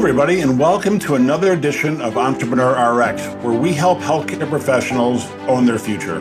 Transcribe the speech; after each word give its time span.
everybody, 0.00 0.40
and 0.40 0.58
welcome 0.58 0.98
to 0.98 1.14
another 1.14 1.52
edition 1.52 2.00
of 2.00 2.16
Entrepreneur 2.16 2.72
RX, 2.96 3.22
where 3.44 3.52
we 3.52 3.74
help 3.74 3.98
healthcare 3.98 4.48
professionals 4.48 5.30
own 5.46 5.66
their 5.66 5.78
future. 5.78 6.20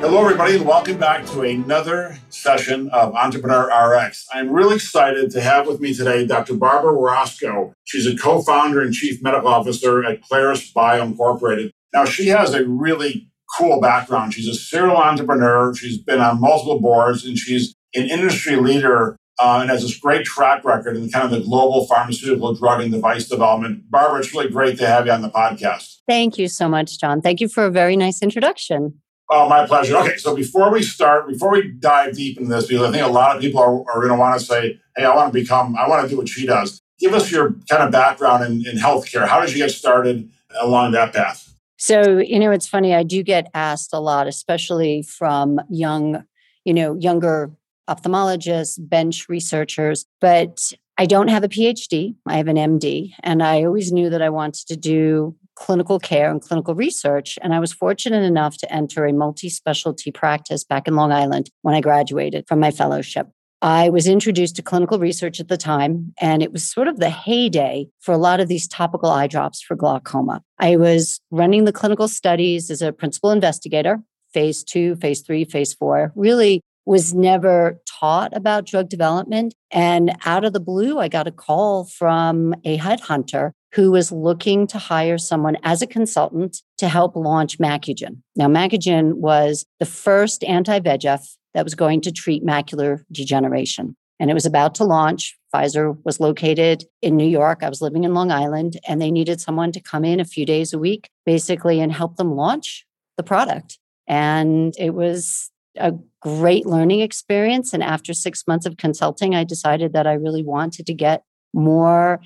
Hello, 0.00 0.22
everybody, 0.22 0.56
and 0.56 0.66
welcome 0.66 0.98
back 0.98 1.24
to 1.28 1.40
another 1.40 2.18
session 2.28 2.90
of 2.90 3.14
Entrepreneur 3.14 3.64
RX. 3.64 4.26
I'm 4.30 4.50
really 4.50 4.74
excited 4.74 5.30
to 5.30 5.40
have 5.40 5.66
with 5.66 5.80
me 5.80 5.94
today 5.94 6.26
Dr. 6.26 6.52
Barbara 6.52 6.92
Wirostko. 6.92 7.72
She's 7.84 8.06
a 8.06 8.14
co 8.14 8.42
founder 8.42 8.82
and 8.82 8.92
chief 8.92 9.22
medical 9.22 9.48
officer 9.48 10.04
at 10.04 10.20
Qlaris 10.20 10.70
Bio 10.74 11.02
Incorporated. 11.02 11.72
Now, 11.94 12.04
she 12.04 12.26
has 12.26 12.52
a 12.52 12.68
really 12.68 13.30
cool 13.56 13.80
background. 13.80 14.34
She's 14.34 14.48
a 14.48 14.54
serial 14.54 14.98
entrepreneur, 14.98 15.74
she's 15.74 15.96
been 15.96 16.20
on 16.20 16.42
multiple 16.42 16.78
boards, 16.78 17.24
and 17.24 17.38
she's 17.38 17.74
an 17.94 18.10
industry 18.10 18.56
leader 18.56 19.16
uh, 19.38 19.58
and 19.60 19.70
has 19.70 19.82
this 19.82 19.96
great 19.96 20.24
track 20.24 20.64
record 20.64 20.96
in 20.96 21.08
kind 21.10 21.24
of 21.24 21.30
the 21.30 21.40
global 21.40 21.86
pharmaceutical 21.86 22.54
drug 22.54 22.80
and 22.80 22.92
device 22.92 23.28
development. 23.28 23.90
Barbara, 23.90 24.20
it's 24.20 24.32
really 24.32 24.48
great 24.48 24.78
to 24.78 24.86
have 24.86 25.06
you 25.06 25.12
on 25.12 25.22
the 25.22 25.30
podcast. 25.30 25.98
Thank 26.08 26.38
you 26.38 26.48
so 26.48 26.68
much, 26.68 26.98
John. 26.98 27.20
Thank 27.20 27.40
you 27.40 27.48
for 27.48 27.64
a 27.64 27.70
very 27.70 27.96
nice 27.96 28.22
introduction. 28.22 29.00
Oh, 29.30 29.48
my 29.48 29.66
pleasure. 29.66 29.96
Okay, 29.98 30.16
so 30.16 30.34
before 30.34 30.72
we 30.72 30.82
start, 30.82 31.28
before 31.28 31.50
we 31.50 31.70
dive 31.70 32.16
deep 32.16 32.38
into 32.38 32.48
this, 32.48 32.66
because 32.66 32.88
I 32.88 32.90
think 32.90 33.04
a 33.04 33.10
lot 33.10 33.36
of 33.36 33.42
people 33.42 33.60
are, 33.60 33.78
are 33.90 34.00
going 34.00 34.08
to 34.08 34.16
want 34.16 34.40
to 34.40 34.44
say, 34.44 34.80
hey, 34.96 35.04
I 35.04 35.14
want 35.14 35.32
to 35.32 35.38
become, 35.38 35.76
I 35.76 35.86
want 35.86 36.02
to 36.02 36.08
do 36.08 36.16
what 36.16 36.28
she 36.28 36.46
does. 36.46 36.80
Give 36.98 37.12
us 37.12 37.30
your 37.30 37.52
kind 37.68 37.82
of 37.82 37.92
background 37.92 38.44
in, 38.44 38.66
in 38.66 38.78
healthcare. 38.78 39.28
How 39.28 39.40
did 39.40 39.50
you 39.50 39.58
get 39.58 39.70
started 39.70 40.30
along 40.58 40.92
that 40.92 41.12
path? 41.12 41.54
So, 41.76 42.18
you 42.18 42.40
know, 42.40 42.50
it's 42.50 42.66
funny, 42.66 42.94
I 42.94 43.04
do 43.04 43.22
get 43.22 43.50
asked 43.54 43.90
a 43.92 44.00
lot, 44.00 44.26
especially 44.26 45.02
from 45.02 45.60
young, 45.68 46.24
you 46.64 46.74
know, 46.74 46.96
younger 46.98 47.52
ophthalmologists, 47.88 48.76
bench 48.78 49.28
researchers, 49.28 50.04
but 50.20 50.72
I 50.98 51.06
don't 51.06 51.28
have 51.28 51.44
a 51.44 51.48
PhD. 51.48 52.16
I 52.26 52.36
have 52.36 52.48
an 52.48 52.56
MD, 52.56 53.12
and 53.22 53.42
I 53.42 53.64
always 53.64 53.92
knew 53.92 54.10
that 54.10 54.22
I 54.22 54.30
wanted 54.30 54.66
to 54.68 54.76
do 54.76 55.36
clinical 55.54 55.98
care 55.98 56.30
and 56.30 56.40
clinical 56.40 56.74
research. 56.74 57.38
And 57.42 57.54
I 57.54 57.60
was 57.60 57.72
fortunate 57.72 58.22
enough 58.22 58.56
to 58.58 58.72
enter 58.72 59.06
a 59.06 59.12
multi 59.12 59.48
specialty 59.48 60.10
practice 60.10 60.64
back 60.64 60.86
in 60.86 60.96
Long 60.96 61.12
Island 61.12 61.50
when 61.62 61.74
I 61.74 61.80
graduated 61.80 62.46
from 62.46 62.60
my 62.60 62.70
fellowship. 62.70 63.28
I 63.60 63.88
was 63.88 64.06
introduced 64.06 64.54
to 64.56 64.62
clinical 64.62 65.00
research 65.00 65.40
at 65.40 65.48
the 65.48 65.56
time, 65.56 66.14
and 66.20 66.42
it 66.42 66.52
was 66.52 66.64
sort 66.64 66.86
of 66.86 66.98
the 66.98 67.10
heyday 67.10 67.88
for 68.00 68.12
a 68.12 68.18
lot 68.18 68.38
of 68.38 68.46
these 68.46 68.68
topical 68.68 69.10
eye 69.10 69.26
drops 69.26 69.60
for 69.60 69.74
glaucoma. 69.74 70.42
I 70.60 70.76
was 70.76 71.20
running 71.32 71.64
the 71.64 71.72
clinical 71.72 72.06
studies 72.06 72.70
as 72.70 72.82
a 72.82 72.92
principal 72.92 73.32
investigator, 73.32 74.00
phase 74.32 74.62
two, 74.62 74.94
phase 74.96 75.22
three, 75.22 75.44
phase 75.44 75.74
four, 75.74 76.12
really 76.14 76.60
was 76.88 77.12
never 77.12 77.78
taught 77.84 78.34
about 78.34 78.64
drug 78.64 78.88
development. 78.88 79.54
And 79.70 80.16
out 80.24 80.42
of 80.42 80.54
the 80.54 80.58
blue, 80.58 80.98
I 80.98 81.08
got 81.08 81.26
a 81.26 81.30
call 81.30 81.84
from 81.84 82.54
a 82.64 82.78
headhunter 82.78 83.52
who 83.74 83.90
was 83.90 84.10
looking 84.10 84.66
to 84.68 84.78
hire 84.78 85.18
someone 85.18 85.58
as 85.64 85.82
a 85.82 85.86
consultant 85.86 86.62
to 86.78 86.88
help 86.88 87.14
launch 87.14 87.58
Macugen. 87.58 88.22
Now, 88.36 88.46
Macugen 88.46 89.16
was 89.16 89.66
the 89.78 89.84
first 89.84 90.42
anti 90.44 90.80
VEGF 90.80 91.36
that 91.52 91.64
was 91.64 91.74
going 91.74 92.00
to 92.00 92.10
treat 92.10 92.42
macular 92.42 93.02
degeneration. 93.12 93.94
And 94.18 94.30
it 94.30 94.34
was 94.34 94.46
about 94.46 94.74
to 94.76 94.84
launch. 94.84 95.36
Pfizer 95.54 95.94
was 96.06 96.20
located 96.20 96.84
in 97.02 97.18
New 97.18 97.28
York. 97.28 97.62
I 97.62 97.68
was 97.68 97.82
living 97.82 98.04
in 98.04 98.14
Long 98.14 98.32
Island, 98.32 98.80
and 98.88 98.98
they 98.98 99.10
needed 99.10 99.42
someone 99.42 99.72
to 99.72 99.80
come 99.80 100.06
in 100.06 100.20
a 100.20 100.24
few 100.24 100.46
days 100.46 100.72
a 100.72 100.78
week, 100.78 101.10
basically, 101.26 101.80
and 101.80 101.92
help 101.92 102.16
them 102.16 102.34
launch 102.34 102.86
the 103.18 103.22
product. 103.22 103.78
And 104.06 104.74
it 104.78 104.94
was 104.94 105.50
a 105.76 105.92
great 106.20 106.66
learning 106.66 107.00
experience. 107.00 107.72
And 107.72 107.82
after 107.82 108.12
six 108.12 108.44
months 108.46 108.66
of 108.66 108.76
consulting, 108.76 109.34
I 109.34 109.44
decided 109.44 109.92
that 109.92 110.06
I 110.06 110.14
really 110.14 110.42
wanted 110.42 110.86
to 110.86 110.94
get 110.94 111.24
more 111.54 112.20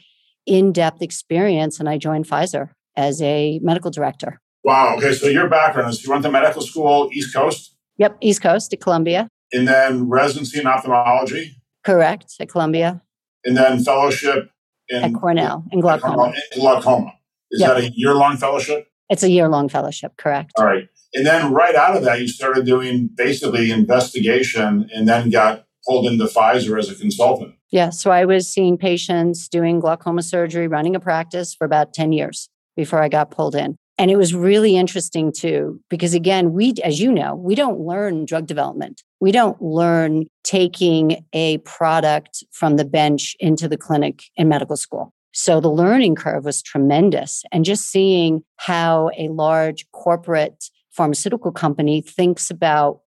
in 0.47 0.73
depth 0.73 1.03
experience. 1.03 1.79
And 1.79 1.89
I 1.89 1.99
joined 1.99 2.27
Pfizer 2.27 2.71
as 2.97 3.23
a 3.23 3.59
medical 3.63 3.91
director. 3.91 4.41
Wow. 4.65 4.97
Okay. 4.97 5.13
So 5.13 5.27
your 5.27 5.49
background 5.49 5.91
is 5.91 6.05
you 6.05 6.11
went 6.11 6.23
to 6.23 6.31
medical 6.31 6.63
school, 6.63 7.11
East 7.13 7.35
Coast? 7.35 7.75
Yep. 7.99 8.19
East 8.21 8.43
Coast 8.43 8.73
at 8.73 8.81
Columbia. 8.81 9.29
And 9.53 9.69
then 9.69 10.09
residency 10.09 10.61
in 10.61 10.67
ophthalmology? 10.67 11.57
Correct. 11.85 12.35
At 12.41 12.49
Columbia. 12.49 13.03
And 13.45 13.57
then 13.57 13.83
fellowship 13.83 14.51
in 14.89 15.03
at 15.03 15.15
Cornell 15.15 15.65
in 15.73 15.81
glaucoma. 15.81 16.33
In 16.55 16.61
glaucoma. 16.61 17.13
Is 17.51 17.61
yep. 17.61 17.71
that 17.71 17.85
a 17.85 17.91
year 17.95 18.15
long 18.15 18.37
fellowship? 18.37 18.89
It's 19.11 19.23
a 19.23 19.31
year 19.31 19.49
long 19.49 19.69
fellowship, 19.69 20.17
correct. 20.17 20.53
All 20.57 20.65
right. 20.65 20.89
And 21.15 21.27
then 21.27 21.53
right 21.53 21.75
out 21.75 21.97
of 21.97 22.05
that, 22.05 22.21
you 22.21 22.29
started 22.29 22.65
doing 22.65 23.09
basically 23.15 23.71
investigation 23.71 24.89
and 24.95 25.09
then 25.09 25.31
got 25.31 25.67
pulled 25.87 26.07
into 26.07 26.25
Pfizer 26.25 26.79
as 26.79 26.89
a 26.89 26.95
consultant. 26.95 27.55
Yeah. 27.71 27.91
So 27.91 28.11
I 28.11 28.25
was 28.25 28.49
seeing 28.49 28.77
patients 28.79 29.49
doing 29.49 29.81
glaucoma 29.81 30.23
surgery, 30.23 30.69
running 30.69 30.95
a 30.95 31.01
practice 31.01 31.55
for 31.55 31.65
about 31.65 31.93
10 31.93 32.13
years 32.13 32.49
before 32.77 33.03
I 33.03 33.09
got 33.09 33.31
pulled 33.31 33.55
in. 33.55 33.77
And 33.99 34.11
it 34.11 34.17
was 34.17 34.35
really 34.35 34.77
interesting 34.77 35.33
too, 35.33 35.81
because 35.91 36.15
again, 36.15 36.53
we, 36.53 36.75
as 36.83 36.99
you 37.01 37.13
know, 37.13 37.35
we 37.35 37.55
don't 37.55 37.81
learn 37.81 38.25
drug 38.25 38.47
development. 38.47 39.03
We 39.21 39.33
don't 39.33 39.61
learn 39.61 40.25
taking 40.45 41.25
a 41.33 41.59
product 41.59 42.43
from 42.53 42.77
the 42.77 42.85
bench 42.85 43.37
into 43.39 43.69
the 43.69 43.77
clinic 43.77 44.25
in 44.37 44.49
medical 44.49 44.77
school. 44.77 45.13
So 45.35 45.61
the 45.61 45.71
learning 45.71 46.17
curve 46.17 46.45
was 46.45 46.63
tremendous. 46.63 47.43
And 47.53 47.65
just 47.65 47.91
seeing 47.91 48.43
how 48.57 49.11
a 49.19 49.29
large 49.29 49.87
corporate 49.93 50.65
pharmaceutical 50.93 51.53
company 51.53 52.01
thinks 52.01 52.51
about 52.51 53.01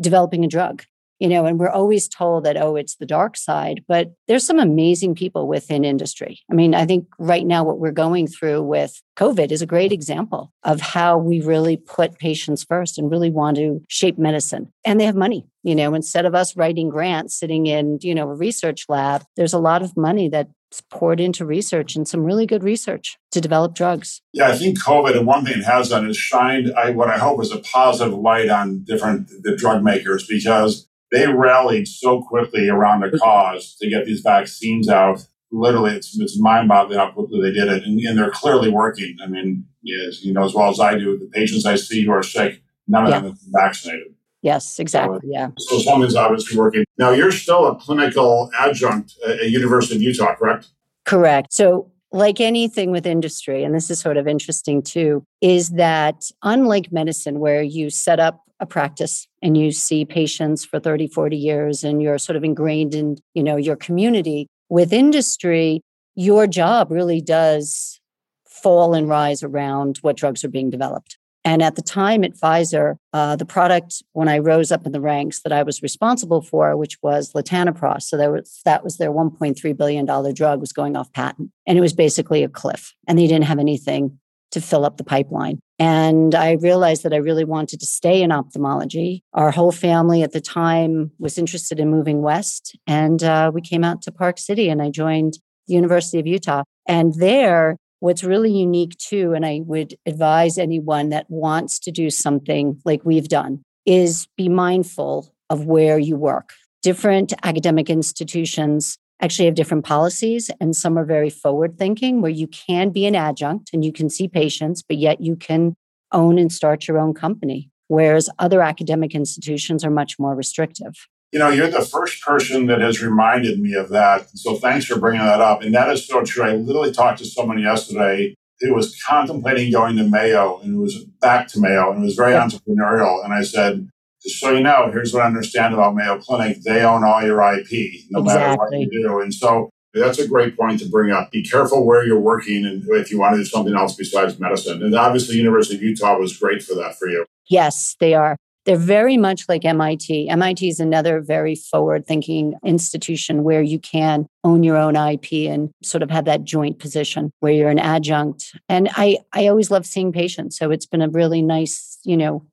developing 0.00 0.44
a 0.44 0.48
drug 0.48 0.84
you 1.22 1.28
know 1.28 1.46
and 1.46 1.60
we're 1.60 1.70
always 1.70 2.08
told 2.08 2.44
that 2.44 2.56
oh 2.56 2.74
it's 2.74 2.96
the 2.96 3.06
dark 3.06 3.36
side 3.36 3.84
but 3.86 4.12
there's 4.26 4.44
some 4.44 4.58
amazing 4.58 5.14
people 5.14 5.46
within 5.46 5.84
industry 5.84 6.40
i 6.50 6.54
mean 6.54 6.74
i 6.74 6.84
think 6.84 7.06
right 7.18 7.46
now 7.46 7.62
what 7.62 7.78
we're 7.78 7.92
going 7.92 8.26
through 8.26 8.60
with 8.60 9.00
covid 9.16 9.52
is 9.52 9.62
a 9.62 9.66
great 9.66 9.92
example 9.92 10.52
of 10.64 10.80
how 10.80 11.16
we 11.16 11.40
really 11.40 11.76
put 11.76 12.18
patients 12.18 12.64
first 12.64 12.98
and 12.98 13.10
really 13.10 13.30
want 13.30 13.56
to 13.56 13.80
shape 13.88 14.18
medicine 14.18 14.70
and 14.84 15.00
they 15.00 15.04
have 15.04 15.14
money 15.14 15.46
you 15.62 15.76
know 15.76 15.94
instead 15.94 16.26
of 16.26 16.34
us 16.34 16.56
writing 16.56 16.88
grants 16.88 17.38
sitting 17.38 17.66
in 17.66 17.98
you 18.02 18.14
know 18.14 18.28
a 18.28 18.34
research 18.34 18.86
lab 18.88 19.22
there's 19.36 19.54
a 19.54 19.58
lot 19.58 19.80
of 19.80 19.96
money 19.96 20.28
that 20.28 20.48
poured 20.90 21.20
into 21.20 21.44
research 21.44 21.94
and 21.94 22.08
some 22.08 22.24
really 22.24 22.46
good 22.46 22.62
research 22.62 23.18
to 23.30 23.42
develop 23.42 23.74
drugs. 23.74 24.22
Yeah, 24.32 24.48
I 24.48 24.56
think 24.56 24.82
COVID 24.82 25.14
and 25.14 25.26
one 25.26 25.44
thing 25.44 25.58
it 25.58 25.64
has 25.64 25.90
done 25.90 26.08
is 26.08 26.16
shined 26.16 26.72
I, 26.74 26.92
what 26.92 27.08
I 27.08 27.18
hope 27.18 27.42
is 27.42 27.52
a 27.52 27.58
positive 27.58 28.14
light 28.14 28.48
on 28.48 28.82
different 28.84 29.28
the 29.42 29.54
drug 29.54 29.82
makers 29.82 30.26
because 30.26 30.88
they 31.12 31.28
rallied 31.28 31.86
so 31.86 32.22
quickly 32.22 32.68
around 32.68 33.02
the 33.02 33.16
cause 33.18 33.76
to 33.80 33.88
get 33.88 34.06
these 34.06 34.22
vaccines 34.22 34.88
out. 34.88 35.24
Literally, 35.52 35.92
it's, 35.92 36.18
it's 36.18 36.40
mind-boggling 36.40 36.98
how 36.98 37.10
quickly 37.10 37.40
they 37.42 37.52
did 37.52 37.68
it, 37.68 37.84
and, 37.84 38.00
and 38.00 38.18
they're 38.18 38.30
clearly 38.30 38.70
working. 38.70 39.14
I 39.22 39.28
mean, 39.28 39.66
yes, 39.82 40.24
you 40.24 40.32
know 40.32 40.44
as 40.44 40.54
well 40.54 40.70
as 40.70 40.80
I 40.80 40.96
do, 40.96 41.18
the 41.18 41.26
patients 41.26 41.66
I 41.66 41.76
see 41.76 42.04
who 42.04 42.10
are 42.12 42.22
sick, 42.22 42.62
none 42.88 43.04
of 43.04 43.10
yeah. 43.10 43.20
them 43.20 43.30
have 43.30 43.38
been 43.38 43.52
vaccinated. 43.52 44.14
Yes, 44.40 44.80
exactly. 44.80 45.20
So, 45.20 45.26
yeah. 45.26 45.50
So 45.58 45.78
something's 45.78 46.16
obviously 46.16 46.58
working. 46.58 46.84
Now 46.98 47.10
you're 47.10 47.30
still 47.30 47.68
a 47.68 47.76
clinical 47.76 48.50
adjunct 48.58 49.14
at 49.24 49.50
University 49.50 49.94
of 49.94 50.02
Utah, 50.02 50.34
correct? 50.34 50.68
Correct. 51.04 51.52
So 51.52 51.92
like 52.10 52.40
anything 52.40 52.90
with 52.90 53.06
industry, 53.06 53.62
and 53.62 53.74
this 53.74 53.88
is 53.88 54.00
sort 54.00 54.16
of 54.16 54.26
interesting 54.26 54.82
too, 54.82 55.24
is 55.40 55.70
that 55.70 56.24
unlike 56.42 56.90
medicine, 56.90 57.38
where 57.38 57.62
you 57.62 57.88
set 57.88 58.18
up 58.18 58.42
a 58.62 58.66
practice 58.66 59.26
and 59.42 59.58
you 59.58 59.72
see 59.72 60.04
patients 60.04 60.64
for 60.64 60.80
30, 60.80 61.08
40 61.08 61.36
years 61.36 61.84
and 61.84 62.00
you're 62.00 62.16
sort 62.16 62.36
of 62.36 62.44
ingrained 62.44 62.94
in, 62.94 63.18
you 63.34 63.42
know, 63.42 63.56
your 63.56 63.76
community, 63.76 64.46
with 64.70 64.92
industry, 64.92 65.82
your 66.14 66.46
job 66.46 66.90
really 66.90 67.20
does 67.20 68.00
fall 68.46 68.94
and 68.94 69.08
rise 69.08 69.42
around 69.42 69.98
what 70.02 70.16
drugs 70.16 70.44
are 70.44 70.48
being 70.48 70.70
developed. 70.70 71.18
And 71.44 71.60
at 71.60 71.74
the 71.74 71.82
time 71.82 72.22
at 72.22 72.34
Pfizer, 72.34 72.96
uh, 73.12 73.34
the 73.34 73.44
product 73.44 74.02
when 74.12 74.28
I 74.28 74.38
rose 74.38 74.70
up 74.70 74.86
in 74.86 74.92
the 74.92 75.00
ranks 75.00 75.42
that 75.42 75.52
I 75.52 75.64
was 75.64 75.82
responsible 75.82 76.40
for, 76.40 76.76
which 76.76 76.96
was 77.02 77.32
latanoprost, 77.32 78.02
so 78.02 78.30
was, 78.30 78.60
that 78.64 78.84
was 78.84 78.96
their 78.98 79.10
1.3 79.10 79.76
billion 79.76 80.06
dollar 80.06 80.32
drug, 80.32 80.60
was 80.60 80.72
going 80.72 80.96
off 80.96 81.12
patent, 81.12 81.50
and 81.66 81.76
it 81.76 81.80
was 81.80 81.92
basically 81.92 82.44
a 82.44 82.48
cliff, 82.48 82.94
and 83.08 83.18
they 83.18 83.26
didn't 83.26 83.46
have 83.46 83.58
anything 83.58 84.20
to 84.52 84.60
fill 84.60 84.84
up 84.84 84.98
the 84.98 85.04
pipeline. 85.04 85.58
And 85.82 86.36
I 86.36 86.52
realized 86.52 87.02
that 87.02 87.12
I 87.12 87.16
really 87.16 87.44
wanted 87.44 87.80
to 87.80 87.86
stay 87.86 88.22
in 88.22 88.30
ophthalmology. 88.30 89.24
Our 89.32 89.50
whole 89.50 89.72
family 89.72 90.22
at 90.22 90.30
the 90.30 90.40
time 90.40 91.10
was 91.18 91.38
interested 91.38 91.80
in 91.80 91.90
moving 91.90 92.22
west, 92.22 92.78
and 92.86 93.20
uh, 93.24 93.50
we 93.52 93.62
came 93.62 93.82
out 93.82 94.00
to 94.02 94.12
Park 94.12 94.38
City, 94.38 94.68
and 94.68 94.80
I 94.80 94.90
joined 94.90 95.40
the 95.66 95.74
University 95.74 96.20
of 96.20 96.26
Utah. 96.28 96.62
And 96.86 97.14
there, 97.14 97.76
What's 97.98 98.24
really 98.24 98.52
unique 98.52 98.98
too, 98.98 99.32
and 99.32 99.46
I 99.46 99.60
would 99.64 99.94
advise 100.06 100.58
anyone 100.58 101.10
that 101.10 101.26
wants 101.28 101.78
to 101.78 101.92
do 101.92 102.10
something 102.10 102.80
like 102.84 103.04
we've 103.04 103.28
done, 103.28 103.62
is 103.86 104.26
be 104.36 104.48
mindful 104.48 105.32
of 105.50 105.66
where 105.66 106.00
you 106.00 106.16
work. 106.16 106.52
Different 106.82 107.32
academic 107.44 107.88
institutions 107.88 108.98
actually 109.22 109.46
have 109.46 109.54
different 109.54 109.84
policies, 109.84 110.50
and 110.60 110.76
some 110.76 110.98
are 110.98 111.04
very 111.04 111.30
forward 111.30 111.78
thinking, 111.78 112.20
where 112.20 112.30
you 112.30 112.48
can 112.48 112.90
be 112.90 113.06
an 113.06 113.14
adjunct 113.14 113.70
and 113.72 113.84
you 113.84 113.92
can 113.92 114.10
see 114.10 114.28
patients, 114.28 114.82
but 114.82 114.98
yet 114.98 115.20
you 115.20 115.36
can 115.36 115.74
own 116.10 116.38
and 116.38 116.52
start 116.52 116.86
your 116.86 116.98
own 116.98 117.14
company. 117.14 117.70
Whereas 117.88 118.28
other 118.38 118.62
academic 118.62 119.14
institutions 119.14 119.84
are 119.84 119.90
much 119.90 120.18
more 120.18 120.34
restrictive. 120.34 120.94
You 121.30 121.38
know, 121.38 121.48
you're 121.48 121.68
the 121.68 121.84
first 121.84 122.22
person 122.22 122.66
that 122.66 122.80
has 122.80 123.02
reminded 123.02 123.58
me 123.58 123.74
of 123.74 123.88
that. 123.90 124.28
So 124.34 124.56
thanks 124.56 124.84
for 124.84 124.98
bringing 124.98 125.24
that 125.24 125.40
up. 125.40 125.62
And 125.62 125.74
that 125.74 125.88
is 125.90 126.06
so 126.06 126.22
true. 126.22 126.44
I 126.44 126.52
literally 126.52 126.92
talked 126.92 127.18
to 127.20 127.24
someone 127.24 127.58
yesterday 127.58 128.34
who 128.60 128.74
was 128.74 129.00
contemplating 129.02 129.72
going 129.72 129.96
to 129.96 130.04
Mayo 130.04 130.60
and 130.60 130.78
was 130.78 131.04
back 131.20 131.48
to 131.48 131.60
Mayo 131.60 131.90
and 131.90 132.02
it 132.02 132.04
was 132.04 132.14
very 132.14 132.34
entrepreneurial. 132.34 133.24
And 133.24 133.32
I 133.32 133.42
said, 133.42 133.88
just 134.22 134.40
so 134.40 134.50
you 134.50 134.62
know, 134.62 134.90
here's 134.92 135.12
what 135.12 135.22
I 135.22 135.26
understand 135.26 135.74
about 135.74 135.94
Mayo 135.94 136.18
Clinic. 136.18 136.62
They 136.62 136.82
own 136.82 137.04
all 137.04 137.22
your 137.22 137.42
IP, 137.42 138.04
no 138.10 138.20
exactly. 138.20 138.24
matter 138.24 138.56
what 138.56 138.72
you 138.72 138.90
do. 138.90 139.20
And 139.20 139.34
so 139.34 139.70
that's 139.94 140.18
a 140.18 140.28
great 140.28 140.56
point 140.56 140.80
to 140.80 140.88
bring 140.88 141.10
up. 141.10 141.30
Be 141.30 141.42
careful 141.42 141.84
where 141.84 142.04
you're 142.04 142.20
working 142.20 142.64
and 142.64 142.82
if 142.88 143.10
you 143.10 143.18
want 143.18 143.34
to 143.34 143.42
do 143.42 143.44
something 143.44 143.74
else 143.74 143.94
besides 143.94 144.38
medicine. 144.38 144.82
And 144.82 144.94
obviously, 144.94 145.36
University 145.36 145.76
of 145.76 145.82
Utah 145.82 146.18
was 146.18 146.36
great 146.36 146.62
for 146.62 146.74
that 146.74 146.98
for 146.98 147.08
you. 147.08 147.26
Yes, 147.48 147.96
they 148.00 148.14
are. 148.14 148.36
They're 148.64 148.76
very 148.76 149.16
much 149.16 149.48
like 149.48 149.64
MIT. 149.64 150.28
MIT 150.28 150.68
is 150.68 150.78
another 150.78 151.20
very 151.20 151.56
forward 151.56 152.06
thinking 152.06 152.54
institution 152.64 153.42
where 153.42 153.60
you 153.60 153.80
can 153.80 154.26
own 154.44 154.62
your 154.62 154.76
own 154.76 154.94
IP 154.94 155.50
and 155.50 155.70
sort 155.82 156.02
of 156.02 156.10
have 156.10 156.26
that 156.26 156.44
joint 156.44 156.78
position 156.78 157.32
where 157.40 157.52
you're 157.52 157.70
an 157.70 157.80
adjunct. 157.80 158.56
And 158.68 158.88
I, 158.92 159.18
I 159.32 159.48
always 159.48 159.72
love 159.72 159.84
seeing 159.84 160.12
patients. 160.12 160.56
So 160.56 160.70
it's 160.70 160.86
been 160.86 161.02
a 161.02 161.08
really 161.08 161.42
nice, 161.42 161.98
you 162.04 162.16
know, 162.16 162.46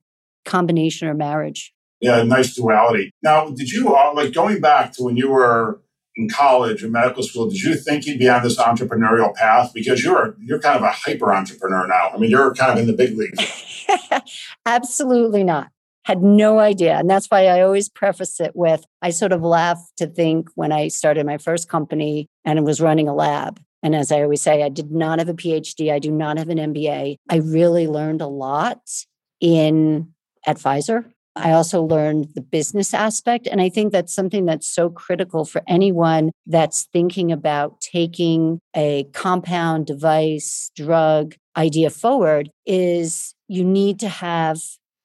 combination 0.44 1.08
or 1.08 1.14
marriage. 1.14 1.72
Yeah, 2.00 2.22
nice 2.22 2.54
duality. 2.54 3.12
Now, 3.22 3.50
did 3.50 3.70
you, 3.70 3.94
uh, 3.94 4.12
like 4.14 4.32
going 4.32 4.60
back 4.60 4.92
to 4.94 5.02
when 5.02 5.16
you 5.16 5.30
were 5.30 5.80
in 6.16 6.28
college 6.28 6.82
or 6.82 6.88
medical 6.88 7.22
school, 7.22 7.48
did 7.48 7.60
you 7.60 7.74
think 7.74 8.06
you'd 8.06 8.18
be 8.18 8.28
on 8.28 8.42
this 8.42 8.58
entrepreneurial 8.58 9.34
path? 9.34 9.72
Because 9.74 10.02
you're 10.02 10.34
you're 10.40 10.58
kind 10.58 10.76
of 10.76 10.82
a 10.82 10.90
hyper 10.90 11.32
entrepreneur 11.32 11.86
now. 11.86 12.10
I 12.14 12.18
mean, 12.18 12.30
you're 12.30 12.54
kind 12.54 12.72
of 12.72 12.78
in 12.78 12.86
the 12.86 12.94
big 12.94 13.16
leagues. 13.16 13.86
Absolutely 14.66 15.44
not 15.44 15.70
had 16.04 16.22
no 16.22 16.58
idea. 16.58 16.98
And 16.98 17.08
that's 17.08 17.26
why 17.26 17.46
I 17.46 17.60
always 17.60 17.88
preface 17.88 18.40
it 18.40 18.52
with 18.54 18.84
I 19.02 19.10
sort 19.10 19.32
of 19.32 19.42
laugh 19.42 19.80
to 19.98 20.06
think 20.06 20.48
when 20.54 20.72
I 20.72 20.88
started 20.88 21.26
my 21.26 21.38
first 21.38 21.68
company 21.68 22.26
and 22.44 22.58
it 22.58 22.62
was 22.62 22.80
running 22.80 23.08
a 23.08 23.14
lab. 23.14 23.60
And 23.82 23.94
as 23.94 24.10
I 24.12 24.22
always 24.22 24.42
say, 24.42 24.62
I 24.62 24.68
did 24.68 24.90
not 24.90 25.18
have 25.18 25.28
a 25.28 25.34
PhD, 25.34 25.92
I 25.92 25.98
do 25.98 26.10
not 26.10 26.36
have 26.36 26.48
an 26.48 26.58
MBA. 26.58 27.16
I 27.28 27.36
really 27.36 27.86
learned 27.86 28.20
a 28.20 28.26
lot 28.26 28.80
in 29.40 30.12
Pfizer. 30.46 31.04
I 31.36 31.52
also 31.52 31.82
learned 31.82 32.28
the 32.34 32.40
business 32.40 32.92
aspect. 32.92 33.46
And 33.46 33.60
I 33.60 33.68
think 33.68 33.92
that's 33.92 34.12
something 34.12 34.46
that's 34.46 34.66
so 34.66 34.90
critical 34.90 35.44
for 35.44 35.62
anyone 35.66 36.32
that's 36.46 36.88
thinking 36.92 37.30
about 37.30 37.80
taking 37.80 38.60
a 38.74 39.04
compound 39.12 39.86
device, 39.86 40.70
drug 40.74 41.34
idea 41.56 41.90
forward 41.90 42.50
is 42.66 43.34
you 43.48 43.64
need 43.64 43.98
to 44.00 44.08
have 44.08 44.60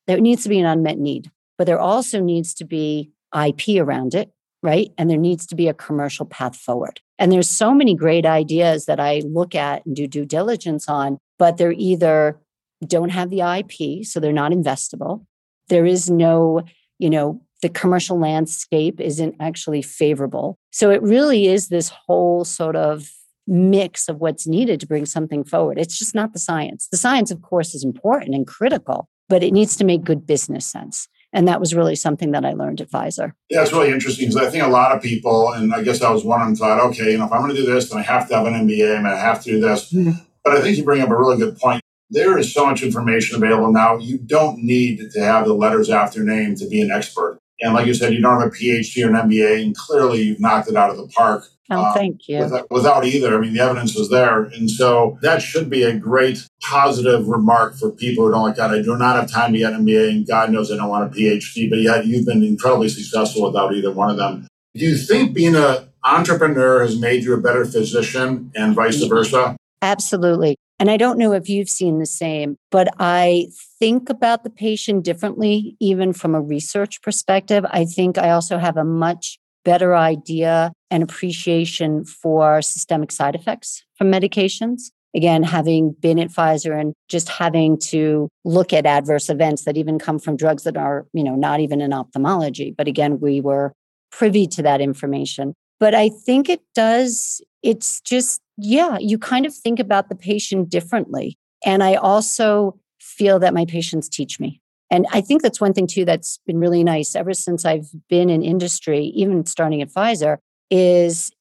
there 0.08 0.20
needs 0.20 0.44
to 0.44 0.50
be 0.50 0.60
an 0.60 0.66
unmet 0.66 1.00
need, 1.00 1.32
but 1.58 1.66
there 1.66 1.80
also 1.80 2.20
needs 2.20 2.54
to 2.56 2.66
be 2.66 3.12
IP 3.34 3.80
around 3.80 4.14
it, 4.14 4.32
right? 4.62 4.92
And 4.98 5.10
there 5.10 5.18
needs 5.18 5.48
to 5.48 5.56
be 5.56 5.68
a 5.68 5.74
commercial 5.74 6.26
path 6.26 6.56
forward. 6.56 7.02
And 7.18 7.32
there's 7.32 7.50
so 7.50 7.74
many 7.74 7.96
great 7.96 8.26
ideas 8.26 8.86
that 8.86 9.00
I 9.00 9.24
look 9.26 9.56
at 9.56 9.86
and 9.86 9.96
do 9.96 10.06
due 10.06 10.26
diligence 10.26 10.88
on, 10.88 11.18
but 11.40 11.58
they're 11.58 11.72
either 11.72 12.40
don't 12.86 13.10
have 13.10 13.30
the 13.30 13.42
IP, 13.42 14.06
so 14.06 14.20
they're 14.20 14.34
not 14.34 14.52
investable. 14.52 15.26
There 15.70 15.86
is 15.86 16.10
no, 16.10 16.62
you 17.00 17.10
know, 17.10 17.42
the 17.62 17.70
commercial 17.70 18.20
landscape 18.20 19.00
isn't 19.00 19.36
actually 19.40 19.82
favorable. 19.82 20.60
So 20.72 20.92
it 20.92 21.02
really 21.02 21.48
is 21.48 21.70
this 21.70 21.90
whole 21.90 22.46
sort 22.46 22.76
of 22.76 23.10
mix 23.48 24.10
of 24.10 24.18
what's 24.18 24.48
needed 24.48 24.80
to 24.80 24.88
bring 24.88 25.06
something 25.06 25.44
forward. 25.44 25.78
It's 25.78 25.98
just 25.98 26.16
not 26.16 26.34
the 26.34 26.40
science. 26.40 26.88
The 26.92 26.98
science, 26.98 27.32
of 27.32 27.42
course, 27.42 27.76
is 27.76 27.84
important 27.84 28.36
and 28.36 28.46
critical, 28.46 29.10
but 29.30 29.44
it 29.44 29.54
needs 29.54 29.76
to 29.78 29.86
make 29.86 30.04
good 30.04 30.28
business 30.28 30.66
sense. 30.66 31.08
And 31.34 31.48
that 31.48 31.60
was 31.60 31.76
really 31.76 31.96
something 31.96 32.32
that 32.32 32.46
I 32.46 32.54
learned 32.54 32.82
at 32.82 32.90
Pfizer. 32.90 33.34
Yeah, 33.50 33.62
it's 33.62 33.74
really 33.74 33.92
interesting 33.92 34.30
because 34.30 34.42
I 34.42 34.50
think 34.50 34.64
a 34.64 34.70
lot 34.70 34.96
of 34.96 35.02
people, 35.02 35.52
and 35.52 35.74
I 35.74 35.82
guess 35.82 36.02
I 36.02 36.10
was 36.10 36.24
one 36.24 36.42
of 36.42 36.48
them, 36.48 36.56
thought, 36.56 36.80
okay, 36.92 37.12
you 37.12 37.18
know, 37.18 37.26
if 37.26 37.32
I'm 37.32 37.42
going 37.42 37.54
to 37.54 37.62
do 37.62 37.72
this, 37.72 37.90
then 37.90 38.00
I 38.00 38.04
have 38.04 38.30
to 38.30 38.36
have 38.36 38.48
an 38.48 38.54
MBA 38.54 38.98
and 38.98 39.08
I 39.08 39.18
have 39.18 39.44
to 39.44 39.52
do 39.52 39.60
this. 39.60 39.92
Mm-hmm. 39.92 40.12
But 40.44 40.54
I 40.54 40.62
think 40.62 40.78
you 40.78 40.84
bring 40.84 41.02
up 41.02 41.10
a 41.10 41.18
really 41.18 41.38
good 41.38 41.58
point. 41.58 41.84
There 42.10 42.38
is 42.38 42.54
so 42.54 42.66
much 42.66 42.84
information 42.84 43.36
available 43.36 43.72
now. 43.72 43.98
You 43.98 44.18
don't 44.20 44.60
need 44.60 45.12
to 45.12 45.20
have 45.22 45.46
the 45.46 45.54
letters 45.54 45.90
after 45.90 46.20
your 46.24 46.28
name 46.28 46.56
to 46.56 46.68
be 46.68 46.82
an 46.82 46.92
expert. 46.92 47.40
And 47.62 47.74
like 47.74 47.88
you 47.88 47.94
said, 47.94 48.14
you 48.14 48.22
don't 48.22 48.40
have 48.40 48.50
a 48.50 48.52
PhD 48.52 49.06
or 49.06 49.10
an 49.10 49.30
MBA, 49.30 49.64
and 49.64 49.76
clearly 49.76 50.22
you've 50.22 50.40
knocked 50.40 50.70
it 50.70 50.76
out 50.76 50.90
of 50.90 50.98
the 50.98 51.08
park. 51.08 51.46
Oh, 51.72 51.86
um, 51.86 51.94
thank 51.94 52.28
you. 52.28 52.40
Without, 52.40 52.70
without, 52.70 53.06
either. 53.06 53.36
I 53.36 53.42
mean, 53.42 53.54
the 53.54 53.62
evidence 53.62 53.96
is 53.96 54.10
there. 54.10 54.44
And 54.44 54.70
so 54.70 55.18
that 55.22 55.42
should 55.42 55.70
be 55.70 55.82
a 55.82 55.98
great 55.98 56.48
positive 56.62 57.28
remark 57.28 57.76
for 57.78 57.90
people 57.90 58.26
who 58.26 58.32
don't 58.32 58.44
like, 58.44 58.58
God, 58.58 58.72
I 58.72 58.82
do 58.82 58.96
not 58.98 59.16
have 59.16 59.32
time 59.32 59.54
to 59.54 59.60
get 59.60 59.74
an 59.74 59.86
MBA, 59.86 60.10
and 60.10 60.28
God 60.28 60.52
knows 60.52 60.72
I 60.72 60.78
don't 60.78 60.90
want 60.90 61.12
a 61.12 61.18
PhD, 61.18 61.70
but 61.70 61.80
yet 61.80 62.06
you've 62.06 62.26
been 62.26 62.44
incredibly 62.44 62.90
successful 62.90 63.48
without 63.48 63.74
either 63.74 63.92
one 63.92 64.12
of 64.12 64.18
them. 64.18 64.48
Do 64.76 64.86
you 64.86 64.98
think 64.98 65.34
being 65.34 65.56
an 65.56 65.88
entrepreneur 66.04 66.82
has 66.82 67.00
made 67.00 67.24
you 67.24 67.34
a 67.34 67.42
better 67.42 67.66
physician 67.66 68.52
and 68.56 68.76
vice 68.76 69.02
versa? 69.04 69.56
Absolutely. 69.82 70.58
And 70.80 70.92
I 70.92 70.98
don't 70.98 71.18
know 71.18 71.32
if 71.32 71.48
you've 71.48 71.70
seen 71.70 72.00
the 72.00 72.06
same, 72.06 72.58
but 72.70 72.90
I 73.00 73.48
think 73.80 74.10
about 74.10 74.44
the 74.44 74.50
patient 74.50 75.06
differently, 75.06 75.78
even 75.80 76.12
from 76.12 76.36
a 76.36 76.42
research 76.42 77.02
perspective. 77.02 77.66
I 77.70 77.86
think 77.86 78.18
I 78.18 78.32
also 78.32 78.58
have 78.58 78.76
a 78.76 78.84
much 78.84 79.40
better 79.64 79.96
idea 79.96 80.72
and 80.92 81.02
appreciation 81.02 82.06
for 82.06 82.62
systemic 82.62 83.12
side 83.12 83.36
effects 83.36 83.84
from 83.98 84.12
medications. 84.12 84.92
Again, 85.16 85.44
having 85.44 85.94
been 85.94 86.20
at 86.20 86.30
Pfizer 86.30 86.78
and 86.78 86.94
just 87.08 87.30
having 87.30 87.80
to 87.80 88.28
look 88.44 88.74
at 88.74 88.86
adverse 88.86 89.30
events 89.30 89.64
that 89.64 89.78
even 89.78 89.98
come 89.98 90.20
from 90.20 90.36
drugs 90.36 90.64
that 90.64 90.76
are, 90.76 91.08
you 91.14 91.24
know, 91.24 91.36
not 91.36 91.62
even 91.62 91.80
in 91.80 91.94
ophthalmology. 91.94 92.76
But 92.78 92.90
again, 92.90 93.22
we 93.22 93.40
were 93.40 93.72
privy 94.12 94.46
to 94.48 94.62
that 94.64 94.82
information. 94.82 95.54
But 95.80 95.96
I 95.96 96.10
think 96.10 96.50
it 96.50 96.62
does, 96.74 97.42
it's 97.64 98.02
just 98.02 98.42
yeah, 98.58 98.98
you 99.00 99.18
kind 99.18 99.46
of 99.46 99.54
think 99.54 99.80
about 99.80 100.10
the 100.10 100.16
patient 100.16 100.70
differently. 100.70 101.38
And 101.66 101.84
I 101.84 101.96
also 101.96 102.80
feel 103.00 103.40
that 103.40 103.54
my 103.54 103.66
patients 103.66 104.10
teach 104.10 104.40
me. 104.40 104.62
And 104.92 105.08
I 105.12 105.22
think 105.22 105.42
that's 105.42 105.60
one 105.60 105.74
thing 105.74 105.88
too 105.88 106.06
that's 106.06 106.40
been 106.46 106.60
really 106.60 106.84
nice 106.84 107.16
ever 107.16 107.34
since 107.34 107.66
I've 107.66 107.90
been 108.08 108.30
in 108.30 108.44
industry, 108.44 109.06
even 109.16 109.46
starting 109.46 109.82
at 109.82 109.90
Pfizer, 109.90 110.38
is 110.70 111.32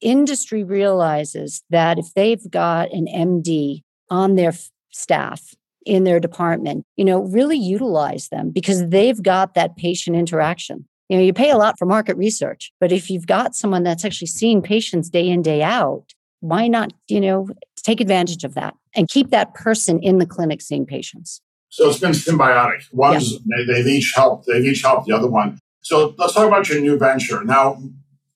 industry 0.00 0.64
realizes 0.64 1.62
that 1.70 1.98
if 1.98 2.12
they've 2.14 2.50
got 2.50 2.92
an 2.92 3.06
MD 3.06 3.82
on 4.10 4.34
their 4.34 4.52
staff 4.90 5.54
in 5.84 6.04
their 6.04 6.20
department, 6.20 6.84
you 6.96 7.04
know, 7.04 7.20
really 7.20 7.56
utilize 7.56 8.28
them 8.28 8.50
because 8.50 8.88
they've 8.88 9.22
got 9.22 9.54
that 9.54 9.76
patient 9.76 10.16
interaction. 10.16 10.86
You 11.08 11.18
know, 11.18 11.22
you 11.22 11.32
pay 11.32 11.50
a 11.50 11.56
lot 11.56 11.78
for 11.78 11.86
market 11.86 12.16
research, 12.16 12.72
but 12.80 12.90
if 12.90 13.08
you've 13.10 13.26
got 13.26 13.54
someone 13.54 13.84
that's 13.84 14.04
actually 14.04 14.26
seeing 14.26 14.60
patients 14.62 15.08
day 15.08 15.28
in, 15.28 15.42
day 15.42 15.62
out, 15.62 16.12
why 16.40 16.68
not, 16.68 16.92
you 17.08 17.20
know, 17.20 17.48
take 17.82 18.00
advantage 18.00 18.44
of 18.44 18.54
that 18.54 18.74
and 18.94 19.08
keep 19.08 19.30
that 19.30 19.54
person 19.54 20.00
in 20.02 20.18
the 20.18 20.26
clinic 20.26 20.60
seeing 20.60 20.86
patients? 20.86 21.40
So 21.68 21.88
it's 21.88 21.98
been 21.98 22.12
symbiotic. 22.12 22.84
One's 22.92 23.32
yeah. 23.32 23.64
they, 23.66 23.78
have 23.78 23.86
each 23.86 24.12
helped, 24.14 24.46
they've 24.46 24.64
each 24.64 24.82
helped 24.82 25.06
the 25.06 25.14
other 25.14 25.28
one. 25.28 25.58
So 25.80 26.14
let's 26.18 26.34
talk 26.34 26.46
about 26.46 26.68
your 26.68 26.80
new 26.80 26.98
venture. 26.98 27.44
Now, 27.44 27.80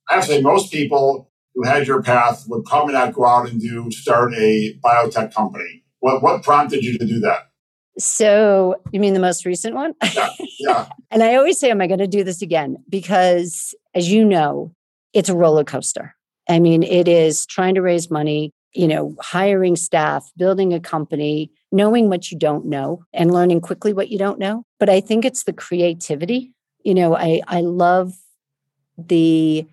I 0.08 0.14
have 0.14 0.26
to 0.26 0.32
say, 0.34 0.40
most 0.40 0.72
people 0.72 1.30
who 1.54 1.64
had 1.64 1.86
your 1.86 2.02
path 2.02 2.44
would 2.48 2.64
probably 2.64 2.94
not 2.94 3.12
go 3.12 3.26
out 3.26 3.48
and 3.48 3.60
do 3.60 3.90
start 3.90 4.34
a 4.34 4.78
biotech 4.84 5.34
company. 5.34 5.84
What 6.00 6.22
what 6.22 6.42
prompted 6.42 6.84
you 6.84 6.96
to 6.98 7.06
do 7.06 7.20
that? 7.20 7.50
So 7.98 8.76
you 8.92 9.00
mean 9.00 9.14
the 9.14 9.20
most 9.20 9.44
recent 9.44 9.74
one? 9.74 9.94
Yeah. 10.14 10.28
yeah. 10.58 10.88
and 11.10 11.22
I 11.22 11.34
always 11.34 11.58
say, 11.58 11.70
am 11.70 11.80
I 11.80 11.86
going 11.86 11.98
to 11.98 12.06
do 12.06 12.24
this 12.24 12.40
again? 12.40 12.76
Because 12.88 13.74
as 13.94 14.10
you 14.10 14.24
know, 14.24 14.72
it's 15.12 15.28
a 15.28 15.34
roller 15.34 15.64
coaster. 15.64 16.14
I 16.50 16.58
mean, 16.58 16.82
it 16.82 17.06
is 17.06 17.46
trying 17.46 17.76
to 17.76 17.82
raise 17.82 18.10
money, 18.10 18.52
you 18.74 18.88
know, 18.88 19.14
hiring 19.20 19.76
staff, 19.76 20.30
building 20.36 20.74
a 20.74 20.80
company, 20.80 21.52
knowing 21.70 22.08
what 22.08 22.32
you 22.32 22.38
don't 22.38 22.66
know 22.66 23.04
and 23.12 23.32
learning 23.32 23.60
quickly 23.60 23.92
what 23.92 24.08
you 24.10 24.18
don't 24.18 24.40
know. 24.40 24.64
But 24.80 24.90
I 24.90 25.00
think 25.00 25.24
it's 25.24 25.44
the 25.44 25.52
creativity. 25.52 26.52
You 26.82 26.94
know, 26.94 27.16
I 27.16 27.40
I 27.46 27.60
love 27.60 28.14
the 28.98 29.64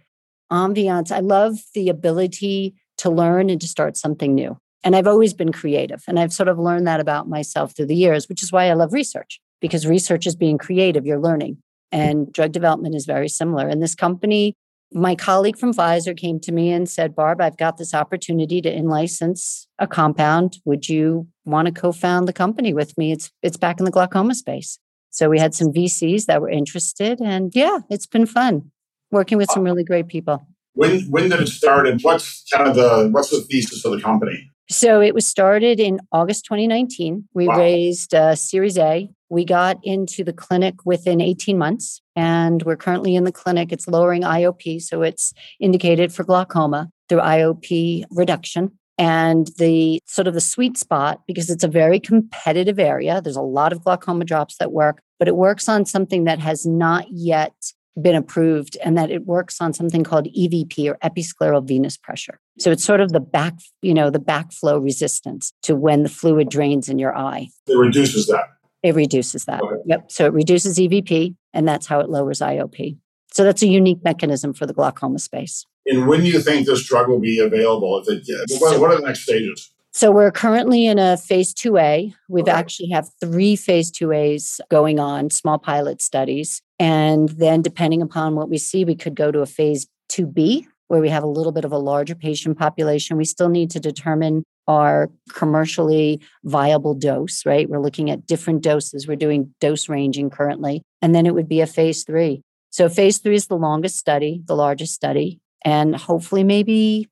ambiance. 0.51 1.11
I 1.11 1.19
love 1.19 1.57
the 1.73 1.89
ability 1.89 2.75
to 2.99 3.09
learn 3.09 3.49
and 3.49 3.59
to 3.59 3.67
start 3.67 3.97
something 3.97 4.35
new. 4.35 4.57
And 4.83 4.95
I've 4.95 5.07
always 5.07 5.33
been 5.33 5.51
creative. 5.51 6.03
And 6.07 6.19
I've 6.19 6.31
sort 6.31 6.47
of 6.47 6.59
learned 6.59 6.87
that 6.87 6.99
about 6.99 7.27
myself 7.27 7.75
through 7.75 7.87
the 7.87 7.95
years, 7.95 8.29
which 8.29 8.43
is 8.43 8.51
why 8.51 8.69
I 8.69 8.73
love 8.73 8.93
research, 8.93 9.41
because 9.59 9.87
research 9.87 10.27
is 10.27 10.35
being 10.35 10.57
creative, 10.57 11.05
you're 11.05 11.19
learning. 11.19 11.57
And 11.91 12.31
drug 12.31 12.51
development 12.51 12.95
is 12.95 13.05
very 13.05 13.29
similar. 13.29 13.67
And 13.67 13.81
this 13.81 13.95
company 13.95 14.55
my 14.93 15.15
colleague 15.15 15.57
from 15.57 15.73
Pfizer 15.73 16.15
came 16.15 16.39
to 16.41 16.51
me 16.51 16.71
and 16.71 16.89
said, 16.89 17.15
Barb, 17.15 17.41
I've 17.41 17.57
got 17.57 17.77
this 17.77 17.93
opportunity 17.93 18.61
to 18.61 18.71
in-license 18.73 19.67
a 19.79 19.87
compound. 19.87 20.57
Would 20.65 20.87
you 20.87 21.27
want 21.45 21.67
to 21.67 21.73
co-found 21.73 22.27
the 22.27 22.33
company 22.33 22.73
with 22.73 22.97
me? 22.97 23.11
It's 23.11 23.31
it's 23.41 23.57
back 23.57 23.79
in 23.79 23.85
the 23.85 23.91
glaucoma 23.91 24.35
space. 24.35 24.79
So 25.09 25.29
we 25.29 25.39
had 25.39 25.53
some 25.53 25.73
VCs 25.73 26.25
that 26.25 26.41
were 26.41 26.49
interested, 26.49 27.19
and 27.19 27.51
yeah, 27.53 27.79
it's 27.89 28.05
been 28.05 28.25
fun 28.25 28.71
working 29.11 29.37
with 29.37 29.49
some 29.51 29.63
really 29.63 29.83
great 29.83 30.07
people. 30.07 30.45
When 30.73 31.01
when 31.09 31.29
did 31.29 31.41
it 31.41 31.49
start, 31.49 31.87
and 31.87 32.01
what's 32.01 32.45
kind 32.53 32.67
of 32.67 32.75
the 32.75 33.09
what's 33.11 33.31
the 33.31 33.41
thesis 33.41 33.83
of 33.83 33.91
the 33.91 34.01
company? 34.01 34.51
So 34.69 35.01
it 35.01 35.13
was 35.13 35.25
started 35.25 35.79
in 35.79 35.99
August 36.11 36.45
2019. 36.45 37.27
We 37.33 37.47
wow. 37.47 37.57
raised 37.57 38.13
a 38.13 38.35
Series 38.35 38.77
A 38.77 39.09
We 39.29 39.45
got 39.45 39.79
into 39.83 40.23
the 40.23 40.33
clinic 40.33 40.85
within 40.85 41.19
18 41.21 41.57
months, 41.57 42.01
and 42.15 42.63
we're 42.63 42.77
currently 42.77 43.15
in 43.15 43.23
the 43.23 43.31
clinic. 43.31 43.71
It's 43.71 43.87
lowering 43.87 44.23
IOP, 44.23 44.81
so 44.81 45.01
it's 45.01 45.33
indicated 45.59 46.13
for 46.13 46.23
glaucoma 46.23 46.89
through 47.09 47.19
IOP 47.19 48.05
reduction. 48.11 48.71
And 48.97 49.51
the 49.57 50.01
sort 50.07 50.27
of 50.27 50.33
the 50.33 50.41
sweet 50.41 50.77
spot, 50.77 51.21
because 51.27 51.49
it's 51.49 51.63
a 51.63 51.67
very 51.67 51.99
competitive 51.99 52.79
area, 52.79 53.21
there's 53.21 53.35
a 53.35 53.41
lot 53.41 53.71
of 53.71 53.83
glaucoma 53.83 54.25
drops 54.25 54.57
that 54.57 54.71
work, 54.71 55.01
but 55.19 55.27
it 55.27 55.35
works 55.35 55.69
on 55.69 55.85
something 55.85 56.23
that 56.23 56.39
has 56.39 56.65
not 56.65 57.05
yet 57.11 57.53
been 58.01 58.15
approved 58.15 58.77
and 58.83 58.97
that 58.97 59.11
it 59.11 59.25
works 59.25 59.59
on 59.59 59.73
something 59.73 60.03
called 60.03 60.27
EVP 60.27 60.89
or 60.89 60.97
episcleral 61.03 61.67
venous 61.67 61.97
pressure. 61.97 62.39
So 62.59 62.71
it's 62.71 62.83
sort 62.83 63.01
of 63.01 63.11
the 63.11 63.19
back, 63.19 63.55
you 63.81 63.93
know, 63.93 64.09
the 64.09 64.19
backflow 64.19 64.81
resistance 64.83 65.53
to 65.63 65.75
when 65.75 66.03
the 66.03 66.09
fluid 66.09 66.49
drains 66.49 66.89
in 66.89 66.99
your 66.99 67.15
eye. 67.15 67.49
It 67.67 67.77
reduces 67.77 68.27
that. 68.27 68.49
It 68.83 68.95
reduces 68.95 69.45
that. 69.45 69.61
Okay. 69.61 69.81
Yep. 69.85 70.11
So 70.11 70.25
it 70.25 70.33
reduces 70.33 70.77
EVP 70.77 71.35
and 71.53 71.67
that's 71.67 71.87
how 71.87 71.99
it 71.99 72.09
lowers 72.09 72.39
IOP. 72.39 72.97
So 73.31 73.43
that's 73.43 73.61
a 73.61 73.67
unique 73.67 74.03
mechanism 74.03 74.53
for 74.53 74.65
the 74.65 74.73
glaucoma 74.73 75.19
space. 75.19 75.65
And 75.85 76.07
when 76.07 76.21
do 76.21 76.27
you 76.27 76.41
think 76.41 76.65
this 76.65 76.87
drug 76.87 77.07
will 77.07 77.19
be 77.19 77.39
available? 77.39 78.03
If 78.05 78.07
it, 78.09 78.61
what, 78.61 78.79
what 78.79 78.91
are 78.91 78.99
the 78.99 79.07
next 79.07 79.23
stages? 79.23 79.71
So 79.93 80.11
we're 80.11 80.31
currently 80.31 80.85
in 80.85 80.99
a 80.99 81.17
phase 81.17 81.53
2A. 81.53 82.13
We've 82.29 82.43
okay. 82.43 82.51
actually 82.51 82.89
have 82.89 83.09
three 83.19 83.55
phase 83.55 83.91
2As 83.91 84.59
going 84.69 84.99
on, 84.99 85.31
small 85.31 85.57
pilot 85.57 86.01
studies. 86.01 86.61
And 86.77 87.29
then 87.29 87.61
depending 87.61 88.01
upon 88.01 88.35
what 88.35 88.49
we 88.49 88.59
see, 88.59 88.85
we 88.85 88.95
could 88.95 89.15
go 89.15 89.31
to 89.31 89.39
a 89.39 89.47
phase 89.47 89.87
2B 90.09 90.67
where 90.87 91.01
we 91.01 91.09
have 91.09 91.23
a 91.23 91.27
little 91.27 91.51
bit 91.51 91.65
of 91.65 91.71
a 91.71 91.77
larger 91.77 92.15
patient 92.15 92.57
population. 92.57 93.17
We 93.17 93.25
still 93.25 93.49
need 93.49 93.71
to 93.71 93.79
determine 93.79 94.43
our 94.67 95.09
commercially 95.33 96.19
viable 96.43 96.93
dose, 96.93 97.45
right? 97.45 97.69
We're 97.69 97.81
looking 97.81 98.09
at 98.09 98.25
different 98.25 98.63
doses. 98.63 99.07
We're 99.07 99.15
doing 99.15 99.53
dose 99.59 99.87
ranging 99.87 100.29
currently. 100.29 100.83
And 101.01 101.15
then 101.15 101.25
it 101.25 101.33
would 101.33 101.47
be 101.47 101.61
a 101.61 101.67
phase 101.67 102.03
three. 102.03 102.41
So 102.69 102.89
phase 102.89 103.19
three 103.19 103.35
is 103.35 103.47
the 103.47 103.57
longest 103.57 103.97
study, 103.97 104.41
the 104.45 104.55
largest 104.55 104.93
study, 104.93 105.39
and 105.63 105.95
hopefully 105.95 106.43
maybe 106.43 107.09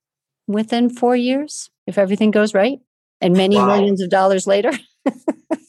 within 0.48 0.90
four 0.90 1.16
years, 1.16 1.70
if 1.88 1.98
everything 1.98 2.32
goes 2.32 2.54
right, 2.54 2.80
and 3.22 3.36
many 3.36 3.56
wow. 3.56 3.68
millions 3.68 4.02
of 4.02 4.10
dollars 4.10 4.46
later. 4.46 4.72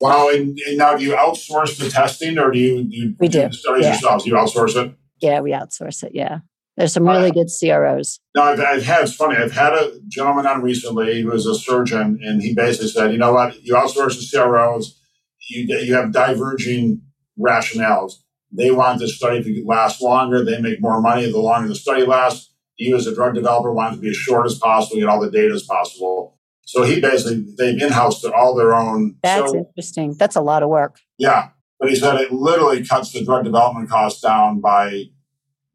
wow! 0.01 0.29
And, 0.29 0.59
and, 0.67 0.77
now, 0.77 0.97
do 0.97 1.05
you 1.05 1.13
outsource 1.13 1.79
the 1.79 1.89
testing, 1.89 2.39
or 2.39 2.51
do 2.51 2.59
you, 2.59 2.85
do 2.85 2.97
you 2.97 3.17
we 3.19 3.29
do, 3.29 3.49
do 3.49 3.53
studies 3.53 3.85
yeah. 3.85 3.93
yourselves? 3.93 4.25
Do 4.25 4.31
you 4.31 4.37
outsource 4.37 4.77
it? 4.85 4.95
Yeah, 5.21 5.41
we 5.41 5.53
outsource 5.53 6.03
it. 6.03 6.13
Yeah, 6.15 6.41
there's 6.77 6.93
some 6.93 7.07
really 7.07 7.31
uh, 7.31 7.33
good 7.33 7.49
CROs. 7.49 8.21
No, 8.35 8.43
I've, 8.43 8.61
I've, 8.61 8.83
had. 8.83 9.05
It's 9.05 9.15
funny. 9.15 9.37
I've 9.37 9.53
had 9.53 9.73
a 9.73 9.99
gentleman 10.09 10.47
on 10.47 10.63
recently. 10.63 11.15
He 11.15 11.25
was 11.25 11.47
a 11.47 11.55
surgeon, 11.55 12.21
and 12.23 12.43
he 12.43 12.55
basically 12.55 12.89
said, 12.89 13.13
"You 13.13 13.19
know 13.19 13.33
what? 13.33 13.63
You 13.63 13.75
outsource 13.75 14.19
the 14.19 14.29
CROs. 14.31 15.01
You 15.49 15.65
you 15.79 15.95
have 15.95 16.13
diverging 16.13 17.03
rationales. 17.39 18.15
They 18.53 18.71
want 18.71 19.01
the 19.01 19.09
study 19.09 19.43
to 19.43 19.65
last 19.67 20.03
longer. 20.03 20.45
They 20.45 20.61
make 20.61 20.81
more 20.81 21.01
money 21.01 21.31
the 21.31 21.39
longer 21.39 21.69
the 21.69 21.75
study 21.75 22.05
lasts. 22.05 22.53
You, 22.77 22.95
as 22.95 23.07
a 23.07 23.15
drug 23.15 23.35
developer, 23.35 23.73
want 23.73 23.95
it 23.95 23.97
to 23.97 24.03
be 24.03 24.11
as 24.11 24.17
short 24.17 24.45
as 24.45 24.59
possible, 24.59 25.01
get 25.01 25.09
all 25.09 25.21
the 25.21 25.31
data 25.31 25.55
as 25.55 25.63
possible. 25.63 26.39
So 26.63 26.83
he 26.83 27.01
basically 27.01 27.47
they've 27.57 27.81
in-housed 27.81 28.27
all 28.27 28.55
their 28.55 28.75
own. 28.75 29.17
That's 29.23 29.53
so, 29.53 29.59
interesting. 29.59 30.15
That's 30.15 30.37
a 30.37 30.43
lot 30.43 30.63
of 30.63 30.69
work. 30.69 30.99
Yeah, 31.17 31.51
but 31.81 31.89
he 31.89 31.97
said 31.97 32.17
it 32.17 32.33
literally 32.33 32.85
cuts 32.85 33.13
the 33.13 33.25
drug 33.25 33.45
development 33.45 33.89
costs 33.89 34.21
down 34.21 34.61
by 34.61 35.05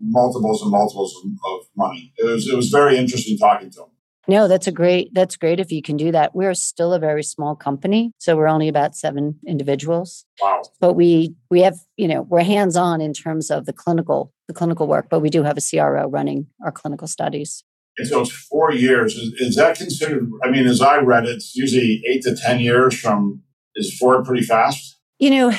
multiples 0.02 0.62
and 0.62 0.72
multiples 0.72 1.16
of, 1.24 1.62
money. 1.78 2.14
It 2.18 2.26
was 2.26 2.48
it 2.48 2.56
was 2.56 2.70
very 2.70 2.98
interesting 2.98 3.38
talking 3.38 3.72
to 3.72 3.82
him. 3.82 3.88
No, 4.28 4.48
that's 4.48 4.68
a 4.68 4.72
great 4.72 5.14
that's 5.14 5.36
great 5.36 5.60
if 5.60 5.72
you 5.72 5.82
can 5.82 5.98
do 5.98 6.12
that. 6.12 6.36
We're 6.36 6.54
still 6.54 6.94
a 6.94 7.00
very 7.00 7.24
small 7.24 7.56
company, 7.56 8.12
so 8.18 8.36
we're 8.36 8.48
only 8.48 8.68
about 8.68 8.96
7 8.96 9.40
individuals. 9.48 10.26
Wow. 10.42 10.64
But 10.80 10.94
we 10.94 11.36
we 11.50 11.62
have, 11.62 11.78
you 11.98 12.08
know, 12.08 12.22
we're 12.24 12.44
hands-on 12.44 13.02
in 13.02 13.14
terms 13.14 13.50
of 13.50 13.66
the 13.66 13.74
clinical 13.74 14.32
the 14.48 14.54
clinical 14.54 14.88
work, 14.88 15.08
but 15.10 15.22
we 15.22 15.30
do 15.30 15.44
have 15.44 15.58
a 15.58 15.62
CRO 15.62 16.08
running 16.08 16.48
our 16.64 16.72
clinical 16.72 17.08
studies. 17.08 17.64
And 17.98 18.08
so 18.08 18.22
it's 18.22 18.32
4 18.32 18.74
years. 18.74 19.16
Is, 19.16 19.34
is 19.40 19.56
that 19.56 19.78
considered 19.78 20.30
I 20.44 20.50
mean 20.50 20.68
as 20.68 20.82
I 20.82 20.98
read 20.98 21.26
it, 21.26 21.36
it's 21.38 21.56
usually 21.56 22.04
8 22.08 22.22
to 22.24 22.36
10 22.36 22.60
years 22.60 23.00
from 23.00 23.42
is 23.76 23.98
4 23.98 24.24
pretty 24.24 24.44
fast? 24.44 25.00
You 25.22 25.30
know, 25.30 25.52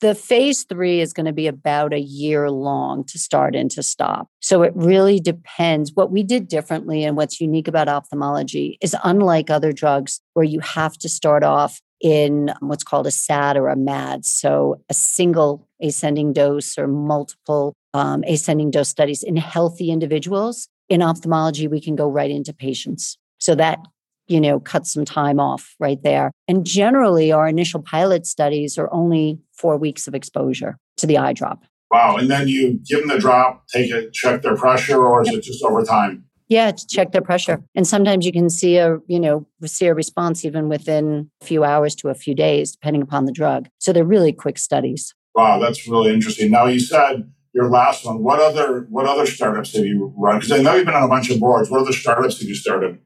the 0.00 0.14
phase 0.14 0.64
three 0.64 1.02
is 1.02 1.12
going 1.12 1.26
to 1.26 1.32
be 1.34 1.46
about 1.46 1.92
a 1.92 2.00
year 2.00 2.50
long 2.50 3.04
to 3.04 3.18
start 3.18 3.54
and 3.54 3.70
to 3.72 3.82
stop. 3.82 4.28
So 4.40 4.62
it 4.62 4.72
really 4.74 5.20
depends. 5.20 5.92
What 5.92 6.10
we 6.10 6.22
did 6.22 6.48
differently 6.48 7.04
and 7.04 7.18
what's 7.18 7.38
unique 7.38 7.68
about 7.68 7.86
ophthalmology 7.86 8.78
is 8.80 8.96
unlike 9.04 9.50
other 9.50 9.72
drugs 9.72 10.22
where 10.32 10.46
you 10.46 10.60
have 10.60 10.96
to 11.00 11.08
start 11.10 11.44
off 11.44 11.82
in 12.00 12.50
what's 12.60 12.82
called 12.82 13.06
a 13.06 13.10
SAD 13.10 13.58
or 13.58 13.68
a 13.68 13.76
MAD. 13.76 14.24
So 14.24 14.80
a 14.88 14.94
single 14.94 15.68
ascending 15.82 16.32
dose 16.32 16.78
or 16.78 16.88
multiple 16.88 17.74
um, 17.92 18.24
ascending 18.26 18.70
dose 18.70 18.88
studies 18.88 19.22
in 19.22 19.36
healthy 19.36 19.90
individuals. 19.90 20.66
In 20.88 21.02
ophthalmology, 21.02 21.68
we 21.68 21.82
can 21.82 21.94
go 21.94 22.08
right 22.08 22.30
into 22.30 22.54
patients. 22.54 23.18
So 23.38 23.54
that 23.56 23.80
you 24.30 24.40
know, 24.40 24.60
cut 24.60 24.86
some 24.86 25.04
time 25.04 25.40
off 25.40 25.74
right 25.80 26.02
there. 26.04 26.30
And 26.46 26.64
generally, 26.64 27.32
our 27.32 27.48
initial 27.48 27.82
pilot 27.82 28.26
studies 28.26 28.78
are 28.78 28.90
only 28.92 29.40
four 29.52 29.76
weeks 29.76 30.06
of 30.06 30.14
exposure 30.14 30.78
to 30.98 31.06
the 31.06 31.18
eye 31.18 31.32
drop. 31.32 31.64
Wow. 31.90 32.16
And 32.16 32.30
then 32.30 32.46
you 32.46 32.80
give 32.88 33.00
them 33.00 33.08
the 33.08 33.18
drop, 33.18 33.64
take 33.66 33.90
it, 33.90 34.12
check 34.12 34.42
their 34.42 34.56
pressure, 34.56 35.04
or 35.04 35.22
is 35.22 35.28
it 35.28 35.42
just 35.42 35.64
over 35.64 35.82
time? 35.82 36.24
Yeah, 36.48 36.70
to 36.70 36.86
check 36.86 37.10
their 37.12 37.22
pressure. 37.22 37.62
And 37.74 37.86
sometimes 37.86 38.24
you 38.24 38.32
can 38.32 38.50
see 38.50 38.76
a, 38.76 38.98
you 39.08 39.18
know, 39.18 39.46
see 39.66 39.86
a 39.86 39.94
response 39.94 40.44
even 40.44 40.68
within 40.68 41.30
a 41.42 41.44
few 41.44 41.64
hours 41.64 41.96
to 41.96 42.08
a 42.08 42.14
few 42.14 42.34
days, 42.34 42.72
depending 42.72 43.02
upon 43.02 43.24
the 43.24 43.32
drug. 43.32 43.68
So 43.78 43.92
they're 43.92 44.04
really 44.04 44.32
quick 44.32 44.58
studies. 44.58 45.14
Wow, 45.34 45.58
that's 45.58 45.88
really 45.88 46.12
interesting. 46.12 46.50
Now 46.50 46.66
you 46.66 46.80
said 46.80 47.30
your 47.52 47.68
last 47.68 48.04
one. 48.04 48.22
What 48.22 48.40
other 48.40 48.86
what 48.90 49.06
other 49.06 49.26
startups 49.26 49.74
have 49.74 49.84
you 49.84 50.12
run? 50.16 50.38
Because 50.38 50.52
I 50.52 50.62
know 50.62 50.74
you've 50.74 50.86
been 50.86 50.94
on 50.94 51.04
a 51.04 51.08
bunch 51.08 51.30
of 51.30 51.40
boards. 51.40 51.70
What 51.70 51.80
other 51.80 51.92
startups 51.92 52.38
have 52.40 52.48
you 52.48 52.54
started? 52.54 52.98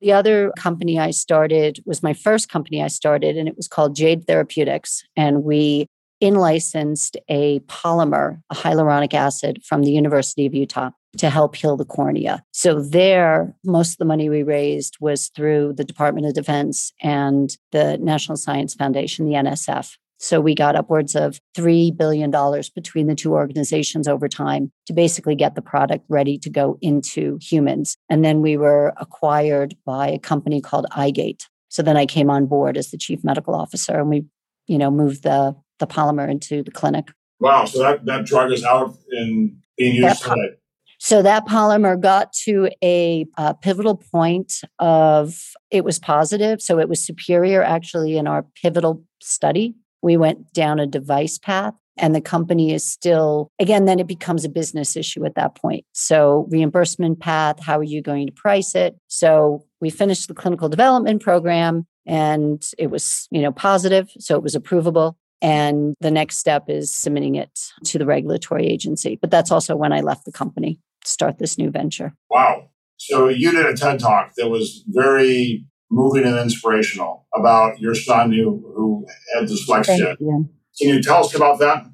The 0.00 0.12
other 0.12 0.52
company 0.56 0.98
I 0.98 1.10
started 1.10 1.82
was 1.84 2.02
my 2.02 2.14
first 2.14 2.48
company 2.48 2.82
I 2.82 2.88
started, 2.88 3.36
and 3.36 3.48
it 3.48 3.56
was 3.56 3.68
called 3.68 3.94
Jade 3.94 4.26
Therapeutics. 4.26 5.04
And 5.16 5.44
we 5.44 5.86
in 6.20 6.34
licensed 6.34 7.16
a 7.28 7.60
polymer, 7.60 8.42
a 8.50 8.54
hyaluronic 8.54 9.14
acid 9.14 9.62
from 9.64 9.82
the 9.82 9.90
University 9.90 10.46
of 10.46 10.54
Utah 10.54 10.90
to 11.16 11.30
help 11.30 11.56
heal 11.56 11.76
the 11.76 11.84
cornea. 11.84 12.42
So 12.52 12.80
there, 12.80 13.54
most 13.64 13.92
of 13.92 13.98
the 13.98 14.04
money 14.04 14.28
we 14.28 14.42
raised 14.42 14.96
was 15.00 15.28
through 15.28 15.74
the 15.74 15.84
Department 15.84 16.26
of 16.26 16.34
Defense 16.34 16.92
and 17.02 17.56
the 17.72 17.98
National 17.98 18.36
Science 18.36 18.74
Foundation, 18.74 19.26
the 19.26 19.34
NSF. 19.34 19.96
So 20.22 20.38
we 20.38 20.54
got 20.54 20.76
upwards 20.76 21.16
of 21.16 21.40
$3 21.56 21.96
billion 21.96 22.30
between 22.74 23.06
the 23.06 23.14
two 23.14 23.32
organizations 23.32 24.06
over 24.06 24.28
time 24.28 24.70
to 24.86 24.92
basically 24.92 25.34
get 25.34 25.54
the 25.54 25.62
product 25.62 26.04
ready 26.10 26.36
to 26.38 26.50
go 26.50 26.78
into 26.82 27.38
humans. 27.40 27.96
And 28.10 28.22
then 28.22 28.42
we 28.42 28.58
were 28.58 28.92
acquired 28.98 29.74
by 29.86 30.08
a 30.08 30.18
company 30.18 30.60
called 30.60 30.86
EyeGate. 30.92 31.44
So 31.68 31.82
then 31.82 31.96
I 31.96 32.04
came 32.04 32.28
on 32.28 32.46
board 32.46 32.76
as 32.76 32.90
the 32.90 32.98
chief 32.98 33.24
medical 33.24 33.54
officer 33.54 33.98
and 33.98 34.10
we, 34.10 34.26
you 34.66 34.76
know, 34.76 34.90
moved 34.90 35.22
the, 35.22 35.56
the 35.78 35.86
polymer 35.86 36.30
into 36.30 36.62
the 36.62 36.70
clinic. 36.70 37.08
Wow. 37.38 37.64
So 37.64 37.78
that, 37.78 38.04
that 38.04 38.26
drug 38.26 38.52
is 38.52 38.62
out 38.62 38.98
and 39.10 39.56
being 39.78 39.94
used 39.94 40.22
today. 40.22 40.56
So 40.98 41.22
that 41.22 41.46
polymer 41.46 41.98
got 41.98 42.34
to 42.44 42.68
a, 42.84 43.24
a, 43.38 43.54
pivotal 43.54 43.96
point 43.96 44.60
of 44.78 45.34
it 45.70 45.82
was 45.82 45.98
positive. 45.98 46.60
So 46.60 46.78
it 46.78 46.90
was 46.90 47.02
superior 47.02 47.62
actually 47.62 48.18
in 48.18 48.26
our 48.26 48.44
pivotal 48.60 49.02
study 49.22 49.76
we 50.02 50.16
went 50.16 50.52
down 50.52 50.78
a 50.78 50.86
device 50.86 51.38
path 51.38 51.74
and 51.96 52.14
the 52.14 52.20
company 52.20 52.72
is 52.72 52.84
still 52.84 53.50
again 53.58 53.84
then 53.84 53.98
it 53.98 54.06
becomes 54.06 54.44
a 54.44 54.48
business 54.48 54.96
issue 54.96 55.24
at 55.24 55.34
that 55.34 55.54
point. 55.54 55.84
So 55.92 56.46
reimbursement 56.50 57.20
path 57.20 57.60
how 57.60 57.78
are 57.78 57.84
you 57.84 58.02
going 58.02 58.26
to 58.26 58.32
price 58.32 58.74
it? 58.74 58.96
So 59.08 59.64
we 59.80 59.90
finished 59.90 60.28
the 60.28 60.34
clinical 60.34 60.68
development 60.68 61.22
program 61.22 61.86
and 62.06 62.68
it 62.78 62.88
was 62.88 63.28
you 63.30 63.42
know 63.42 63.52
positive 63.52 64.10
so 64.18 64.36
it 64.36 64.42
was 64.42 64.54
approvable. 64.54 65.14
And 65.42 65.94
the 66.00 66.10
next 66.10 66.36
step 66.36 66.68
is 66.68 66.92
submitting 66.92 67.34
it 67.34 67.72
to 67.84 67.98
the 67.98 68.06
regulatory 68.06 68.66
agency 68.66 69.18
but 69.20 69.30
that's 69.30 69.50
also 69.50 69.76
when 69.76 69.92
i 69.92 70.00
left 70.00 70.24
the 70.24 70.32
company 70.32 70.78
to 71.04 71.10
start 71.10 71.38
this 71.38 71.58
new 71.58 71.70
venture. 71.70 72.14
Wow. 72.28 72.68
So 72.98 73.28
you 73.28 73.50
did 73.50 73.64
a 73.64 73.74
ted 73.74 73.98
talk 73.98 74.34
that 74.36 74.50
was 74.50 74.84
very 74.86 75.64
moving 75.90 76.24
and 76.24 76.38
inspirational 76.38 77.26
about 77.34 77.80
your 77.80 77.94
son 77.94 78.32
who, 78.32 78.72
who 78.74 79.06
had 79.34 79.48
dyslexia. 79.48 80.16
You. 80.20 80.48
Can 80.78 80.88
you 80.88 81.02
tell 81.02 81.24
us 81.24 81.34
about 81.34 81.58
that? 81.58 81.86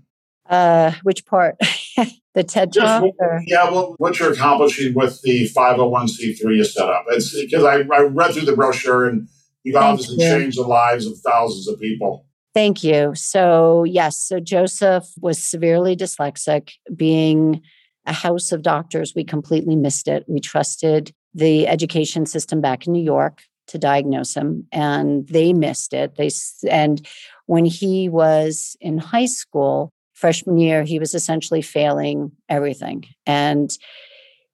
Uh, 0.49 0.93
which 1.03 1.27
part? 1.27 1.57
the 2.35 2.45
TED 2.45 2.73
Talk? 2.73 3.05
yeah, 3.47 3.69
well, 3.71 3.95
what 3.99 4.21
you're 4.21 4.33
accomplishing 4.33 4.95
with 4.95 5.21
the 5.23 5.49
501c3 5.49 6.57
you 6.57 6.65
set 6.65 6.89
up. 6.89 7.05
It's 7.09 7.39
because 7.41 7.65
I, 7.65 7.81
I 7.93 8.03
read 8.03 8.35
through 8.35 8.45
the 8.45 8.55
brochure 8.55 9.09
and 9.09 9.29
you've 9.65 9.77
obviously 9.77 10.19
changed 10.19 10.59
the 10.59 10.63
lives 10.63 11.07
of 11.07 11.19
thousands 11.19 11.67
of 11.67 11.81
people. 11.81 12.27
Thank 12.55 12.85
you. 12.85 13.13
So, 13.15 13.85
yes, 13.85 14.17
so 14.17 14.41
Joseph 14.41 15.07
was 15.21 15.43
severely 15.43 15.97
dyslexic. 15.97 16.71
Being 16.95 17.63
a 18.07 18.13
house 18.13 18.53
of 18.53 18.63
doctors, 18.63 19.15
we 19.15 19.25
completely 19.25 19.77
missed 19.77 20.07
it. 20.07 20.25
We 20.29 20.41
trusted 20.41 21.13
the 21.35 21.67
education 21.67 22.25
system 22.25 22.61
back 22.61 22.87
in 22.87 22.93
New 22.93 23.03
York 23.03 23.43
to 23.69 23.79
diagnose 23.79 24.35
him 24.35 24.67
and 24.73 25.27
they 25.29 25.53
missed 25.53 25.93
it 25.93 26.17
they 26.17 26.31
and 26.71 27.07
when 27.47 27.65
he 27.65 28.09
was 28.09 28.77
in 28.81 28.99
high 28.99 29.27
school, 29.27 29.93
freshman 30.15 30.59
year, 30.59 30.83
he 30.83 30.99
was 30.99 31.15
essentially 31.15 31.63
failing 31.63 32.33
everything. 32.49 33.05
And 33.25 33.77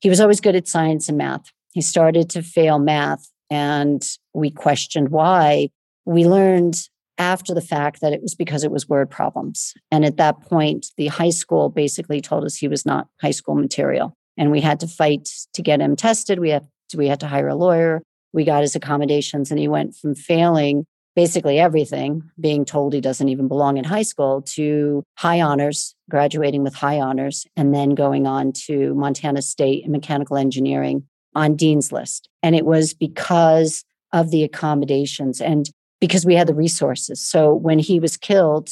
he 0.01 0.09
was 0.09 0.21
always 0.21 0.41
good 0.41 0.57
at 0.57 0.69
science 0.69 1.09
and 1.09 1.19
math. 1.19 1.51
He 1.73 1.81
started 1.81 2.29
to 2.31 2.43
fail 2.43 2.79
math, 2.79 3.27
and 3.51 4.07
we 4.35 4.51
questioned 4.51 5.09
why. 5.09 5.71
We 6.05 6.27
learned 6.27 6.89
after 7.19 7.55
the 7.55 7.61
fact 7.61 8.01
that 8.01 8.13
it 8.13 8.21
was 8.21 8.35
because 8.35 8.65
it 8.65 8.71
was 8.71 8.89
word 8.89 9.09
problems. 9.09 9.75
And 9.91 10.05
at 10.05 10.17
that 10.17 10.41
point, 10.41 10.89
the 10.97 11.07
high 11.07 11.31
school 11.31 11.69
basically 11.69 12.21
told 12.21 12.45
us 12.45 12.57
he 12.57 12.69
was 12.69 12.85
not 12.85 13.09
high 13.21 13.31
school 13.31 13.55
material. 13.55 14.15
And 14.37 14.51
we 14.51 14.61
had 14.61 14.81
to 14.81 14.89
fight 14.89 15.29
to 15.55 15.63
get 15.63 15.81
him 15.81 15.95
tested. 15.95 16.39
We 16.39 16.51
had 16.51 16.67
we 16.95 17.09
had 17.09 17.21
to 17.21 17.29
hire 17.29 17.49
a 17.49 17.55
lawyer. 17.55 18.03
We 18.33 18.45
got 18.45 18.63
his 18.63 18.75
accommodations, 18.75 19.51
and 19.51 19.61
he 19.61 19.69
went 19.69 19.95
from 19.95 20.15
failing 20.15 20.87
basically 21.15 21.59
everything, 21.59 22.23
being 22.41 22.65
told 22.65 22.95
he 22.95 23.01
doesn't 23.01 23.29
even 23.29 23.49
belong 23.49 23.77
in 23.77 23.85
high 23.85 24.03
school, 24.03 24.43
to 24.43 25.05
high 25.17 25.41
honors, 25.41 25.95
graduating 26.09 26.63
with 26.63 26.75
high 26.75 26.99
honors, 26.99 27.47
and 27.57 27.75
then 27.75 27.95
going 27.95 28.27
on 28.27 28.53
to 28.53 28.95
Montana 28.95 29.43
State 29.43 29.85
in 29.85 29.93
mechanical 29.93 30.37
engineering 30.37 31.05
on 31.35 31.57
Dean's 31.57 31.93
List. 31.93 32.29
And 32.43 32.55
it 32.55 32.65
was 32.65 32.95
because 32.95 33.85
of 34.13 34.31
the 34.31 34.43
accommodations 34.43 35.41
and 35.41 35.71
because 36.01 36.27
we 36.27 36.35
had 36.35 36.47
the 36.47 36.55
resources. 36.55 37.25
So 37.25 37.55
when 37.55 37.79
he 37.79 38.01
was 38.01 38.17
killed 38.17 38.71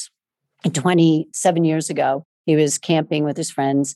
27 0.71 1.63
years 1.63 1.89
ago, 1.89 2.23
he 2.45 2.55
was 2.55 2.77
camping 2.77 3.23
with 3.23 3.37
his 3.37 3.49
friends 3.49 3.95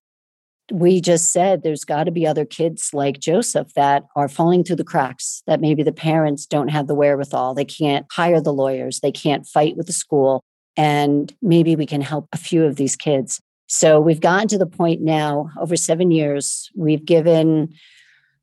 we 0.72 1.00
just 1.00 1.32
said 1.32 1.62
there's 1.62 1.84
got 1.84 2.06
to 2.06 2.12
be 2.12 2.26
other 2.26 2.46
kids 2.46 2.94
like 2.94 3.20
Joseph 3.20 3.74
that 3.76 4.06
are 4.16 4.28
falling 4.28 4.64
through 4.64 4.78
the 4.78 4.84
cracks, 4.84 5.44
that 5.48 5.62
maybe 5.62 5.84
the 5.84 5.92
parents 5.92 6.46
don't 6.46 6.70
have 6.70 6.88
the 6.88 6.96
wherewithal. 6.96 7.54
They 7.54 7.66
can't 7.66 8.06
hire 8.12 8.42
the 8.42 8.54
lawyers, 8.54 9.00
they 9.00 9.12
can't 9.12 9.46
fight 9.46 9.78
with 9.78 9.88
the 9.88 9.94
school. 9.94 10.42
And 10.78 11.34
maybe 11.42 11.76
we 11.76 11.86
can 11.86 12.02
help 12.02 12.28
a 12.34 12.38
few 12.38 12.66
of 12.66 12.76
these 12.76 12.96
kids. 12.96 13.40
So 13.68 14.00
we've 14.00 14.20
gotten 14.20 14.48
to 14.50 14.58
the 14.58 14.66
point 14.66 15.02
now, 15.02 15.52
over 15.60 15.76
seven 15.76 16.12
years, 16.12 16.70
we've 16.76 17.06
given, 17.06 17.74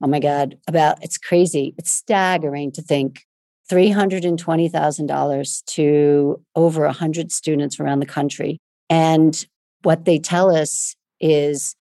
oh 0.03 0.07
my 0.07 0.19
God, 0.19 0.59
about, 0.67 1.03
it's 1.03 1.19
crazy, 1.19 1.75
it's 1.77 1.91
staggering 1.91 2.73
to 2.73 2.83
think 2.83 3.25
$320,000 3.71 5.65
to 5.65 6.45
over 6.57 6.85
100 6.85 7.33
students 7.33 7.79
around 7.79 8.01
the 8.01 8.07
country. 8.07 8.59
And 8.91 9.47
what 9.83 10.05
they 10.05 10.19
tell 10.19 10.55
us 10.55 10.97
is 11.21 11.77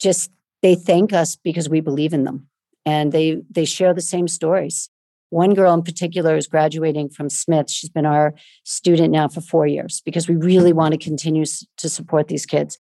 just 0.00 0.30
they 0.62 0.74
thank 0.74 1.12
us 1.12 1.36
because 1.36 1.68
we 1.68 1.80
believe 1.80 2.14
in 2.14 2.24
them. 2.24 2.48
And 2.86 3.12
they 3.12 3.42
they 3.50 3.64
share 3.64 3.94
the 3.94 4.00
same 4.00 4.28
stories. 4.28 4.90
One 5.30 5.52
girl 5.52 5.74
in 5.74 5.82
particular 5.82 6.36
is 6.36 6.46
graduating 6.46 7.08
from 7.10 7.28
smith. 7.28 7.70
She's 7.70 7.90
been 7.90 8.06
our 8.06 8.34
student 8.64 9.10
now 9.10 9.28
for 9.28 9.40
four 9.40 9.66
years 9.66 10.00
because 10.04 10.28
we 10.28 10.36
really 10.36 10.72
want 10.72 10.92
to 10.92 10.98
continue 10.98 11.44
to 11.44 11.88
support 11.88 12.28
these 12.28 12.46
kids. 12.46 12.78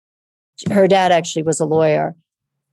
Her 0.69 0.87
dad 0.87 1.11
actually 1.11 1.43
was 1.43 1.59
a 1.59 1.65
lawyer. 1.65 2.15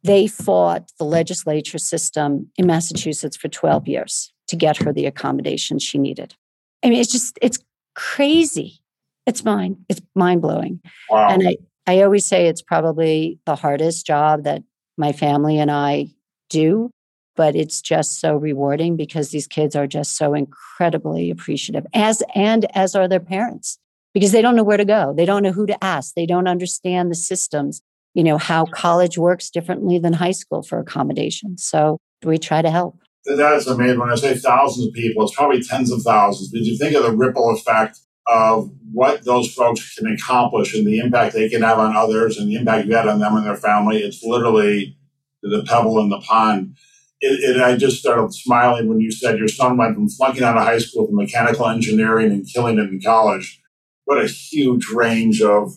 They 0.03 0.27
fought 0.27 0.91
the 0.99 1.05
legislature 1.05 1.79
system 1.79 2.51
in 2.57 2.67
massachusetts 2.67 3.37
for 3.37 3.49
12 3.49 3.89
years 3.89 4.33
to 4.49 4.57
get 4.57 4.79
her 4.79 4.93
the 4.93 5.07
accommodation 5.07 5.79
she 5.79 5.99
needed. 5.99 6.35
I 6.83 6.91
mean 6.91 7.01
it's 7.01 7.13
just 7.13 7.39
it's 7.41 7.59
crazy. 7.95 8.81
It's 9.27 9.45
mine 9.45 9.85
it's 9.89 10.01
mind-blowing. 10.15 10.81
Wow. 11.11 11.29
and 11.29 11.49
i 11.49 11.57
I 11.89 12.03
always 12.03 12.27
say 12.27 12.47
it's 12.47 12.61
probably 12.61 13.41
the 13.47 13.57
hardest 13.57 14.05
job 14.07 14.45
that 14.45 14.63
my 14.99 15.13
family 15.13 15.59
and 15.59 15.71
I 15.71 16.09
do, 16.51 16.91
but 17.35 17.57
it's 17.57 17.81
just 17.81 18.21
so 18.21 18.37
rewarding 18.37 18.95
because 18.95 19.31
these 19.31 19.47
kids 19.47 19.75
are 19.75 19.87
just 19.87 20.19
so 20.19 20.35
incredibly 20.35 21.31
appreciative 21.31 21.87
as 21.95 22.23
and 22.35 22.67
as 22.77 22.95
are 22.95 23.09
their 23.09 23.21
parents 23.21 23.79
because 24.13 24.33
they 24.33 24.43
don't 24.43 24.55
know 24.55 24.65
where 24.65 24.77
to 24.77 24.85
go. 24.85 25.15
They 25.17 25.25
don't 25.25 25.43
know 25.43 25.51
who 25.51 25.65
to 25.65 25.83
ask. 25.83 26.13
They 26.13 26.27
don't 26.27 26.47
understand 26.47 27.11
the 27.11 27.15
systems, 27.15 27.81
you 28.13 28.23
know, 28.23 28.37
how 28.37 28.67
college 28.67 29.17
works 29.17 29.49
differently 29.49 29.99
than 29.99 30.13
high 30.13 30.33
school 30.33 30.63
for 30.63 30.79
accommodations. 30.79 31.65
So 31.65 31.97
we 32.23 32.37
try 32.37 32.61
to 32.61 32.71
help. 32.71 32.99
That 33.25 33.55
is 33.55 33.67
amazing. 33.67 33.99
When 33.99 34.11
I 34.11 34.17
say 34.17 34.35
thousands 34.35 34.89
of 34.89 34.93
people, 34.93 35.25
it's 35.25 35.35
probably 35.35 35.63
tens 35.63 35.91
of 35.91 36.03
thousands. 36.03 36.51
But 36.51 36.61
you 36.61 36.77
think 36.77 36.95
of 36.95 37.05
the 37.05 37.17
ripple 37.17 37.49
effect 37.51 37.99
of 38.31 38.71
what 38.93 39.25
those 39.25 39.53
folks 39.53 39.95
can 39.95 40.07
accomplish 40.07 40.75
and 40.75 40.87
the 40.87 40.99
impact 40.99 41.35
they 41.35 41.49
can 41.49 41.63
have 41.63 41.79
on 41.79 41.97
others 41.97 42.37
and 42.37 42.49
the 42.49 42.57
impact 42.57 42.87
you 42.87 42.95
had 42.95 43.09
on 43.09 43.19
them 43.19 43.37
and 43.37 43.47
their 43.47 43.57
family. 43.57 43.99
It's 43.99 44.23
literally 44.23 44.97
the 45.43 45.65
pebble 45.67 45.99
in 46.01 46.09
the 46.09 46.21
pond. 46.21 46.77
It, 47.21 47.61
I 47.61 47.77
just 47.77 47.99
started 47.99 48.33
smiling 48.33 48.89
when 48.89 49.01
you 49.01 49.11
said 49.11 49.39
your 49.39 49.49
son 49.49 49.77
went 49.77 49.95
from 49.95 50.09
flunking 50.09 50.45
out 50.45 50.57
of 50.57 50.63
high 50.63 50.79
school 50.79 51.07
to 51.07 51.13
mechanical 51.13 51.67
engineering 51.67 52.31
and 52.31 52.47
killing 52.47 52.79
it 52.79 52.91
in 52.91 53.01
college. 53.01 53.61
What 54.05 54.23
a 54.23 54.29
huge 54.29 54.89
range 54.89 55.43
of 55.43 55.73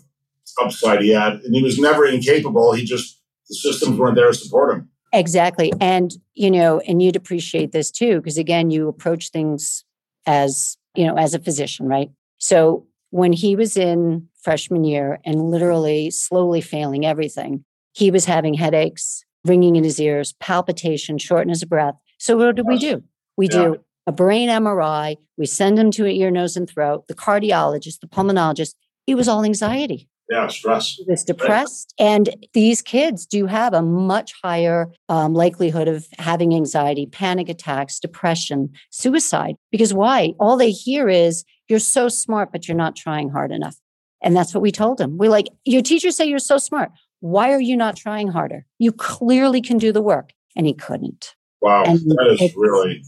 upside 0.62 1.02
he 1.02 1.14
had. 1.14 1.42
And 1.42 1.56
he 1.56 1.64
was 1.64 1.80
never 1.80 2.06
incapable. 2.06 2.74
He 2.74 2.86
just, 2.86 3.20
the 3.50 3.56
systems 3.56 3.98
weren't 3.98 4.16
there 4.16 4.28
to 4.28 4.34
support 4.34 4.76
him. 4.76 4.90
Exactly. 5.14 5.74
And, 5.82 6.14
you 6.34 6.52
know, 6.52 6.80
and 6.82 7.02
you'd 7.02 7.16
appreciate 7.16 7.72
this 7.72 7.92
too, 7.92 8.18
because 8.18 8.38
again, 8.38 8.72
you 8.72 8.88
approach 8.88 9.30
things 9.30 9.84
as, 10.26 10.78
you 10.96 11.06
know, 11.06 11.16
as 11.16 11.34
a 11.34 11.40
physician, 11.40 11.88
right? 11.88 12.10
So 12.42 12.88
when 13.12 13.32
he 13.32 13.56
was 13.56 13.78
in 13.78 14.28
freshman 14.42 14.84
year 14.84 15.20
and 15.24 15.52
literally 15.52 16.10
slowly 16.10 16.60
failing 16.60 17.06
everything, 17.06 17.64
he 17.94 18.10
was 18.10 18.26
having 18.26 18.56
headaches, 18.56 19.24
ringing 19.46 19.76
in 19.76 19.84
his 19.84 20.00
ears, 20.00 20.34
palpitation, 20.34 21.18
shortness 21.18 21.62
of 21.62 21.70
breath. 21.70 21.96
So 22.18 22.36
what 22.38 22.56
do 22.56 22.64
we 22.66 22.78
do? 22.78 23.04
We 23.38 23.48
yeah. 23.48 23.52
do 23.52 23.78
a 24.08 24.12
brain 24.12 24.50
MRI. 24.50 25.18
We 25.38 25.46
send 25.46 25.78
him 25.78 25.92
to 25.92 26.06
an 26.06 26.12
ear, 26.12 26.32
nose, 26.32 26.58
and 26.58 26.70
throat. 26.70 27.08
The 27.08 27.16
cardiologist, 27.16 28.00
the 28.00 28.08
pulmonologist. 28.08 28.74
It 29.08 29.16
was 29.16 29.28
all 29.28 29.44
anxiety. 29.44 30.10
Yeah, 30.30 30.48
stress. 30.48 30.96
He 30.96 31.04
was 31.08 31.26
depressed. 31.26 31.94
Right. 32.00 32.08
And 32.08 32.48
these 32.54 32.82
kids 32.82 33.26
do 33.26 33.48
have 33.48 33.74
a 33.74 33.82
much 33.82 34.34
higher 34.42 34.90
um, 35.10 35.34
likelihood 35.34 35.90
of 35.90 36.08
having 36.18 36.56
anxiety, 36.56 37.06
panic 37.06 37.50
attacks, 37.50 38.00
depression, 38.00 38.72
suicide. 38.92 39.56
Because 39.72 39.94
why? 39.94 40.34
All 40.40 40.56
they 40.56 40.72
hear 40.72 41.10
is 41.10 41.44
you're 41.72 41.80
so 41.80 42.10
smart, 42.10 42.52
but 42.52 42.68
you're 42.68 42.78
not 42.78 42.96
trying 42.96 43.30
hard 43.30 43.52
enough. 43.52 43.78
And 44.22 44.36
that's 44.36 44.54
what 44.54 44.62
we 44.62 44.72
told 44.72 45.02
him. 45.02 45.18
We're 45.18 45.32
like, 45.32 45.48
Your 45.66 45.82
teachers 45.82 46.16
say 46.16 46.26
you're 46.26 46.38
so 46.38 46.60
smart. 46.60 46.92
Why 47.22 47.52
are 47.52 47.62
you 47.62 47.76
not 47.76 47.96
trying 47.96 48.28
harder? 48.28 48.66
You 48.78 48.92
clearly 48.92 49.62
can 49.62 49.78
do 49.80 49.92
the 49.92 50.02
work. 50.02 50.34
And 50.56 50.68
he 50.68 50.74
couldn't. 50.74 51.34
Wow. 51.62 51.86
And 51.86 51.98
that 52.00 52.38
is 52.40 52.54
really 52.56 53.04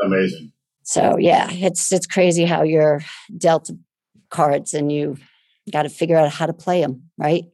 amazing. 0.00 0.52
So 0.84 1.18
yeah, 1.18 1.48
it's 1.50 1.92
it's 1.92 2.06
crazy 2.06 2.44
how 2.44 2.62
you're 2.62 3.02
dealt 3.36 3.70
cards 4.30 4.72
and 4.72 4.92
you 4.92 5.16
got 5.72 5.82
to 5.82 5.88
figure 5.88 6.16
out 6.16 6.30
how 6.30 6.46
to 6.46 6.52
play 6.52 6.80
them, 6.80 7.10
right? 7.18 7.44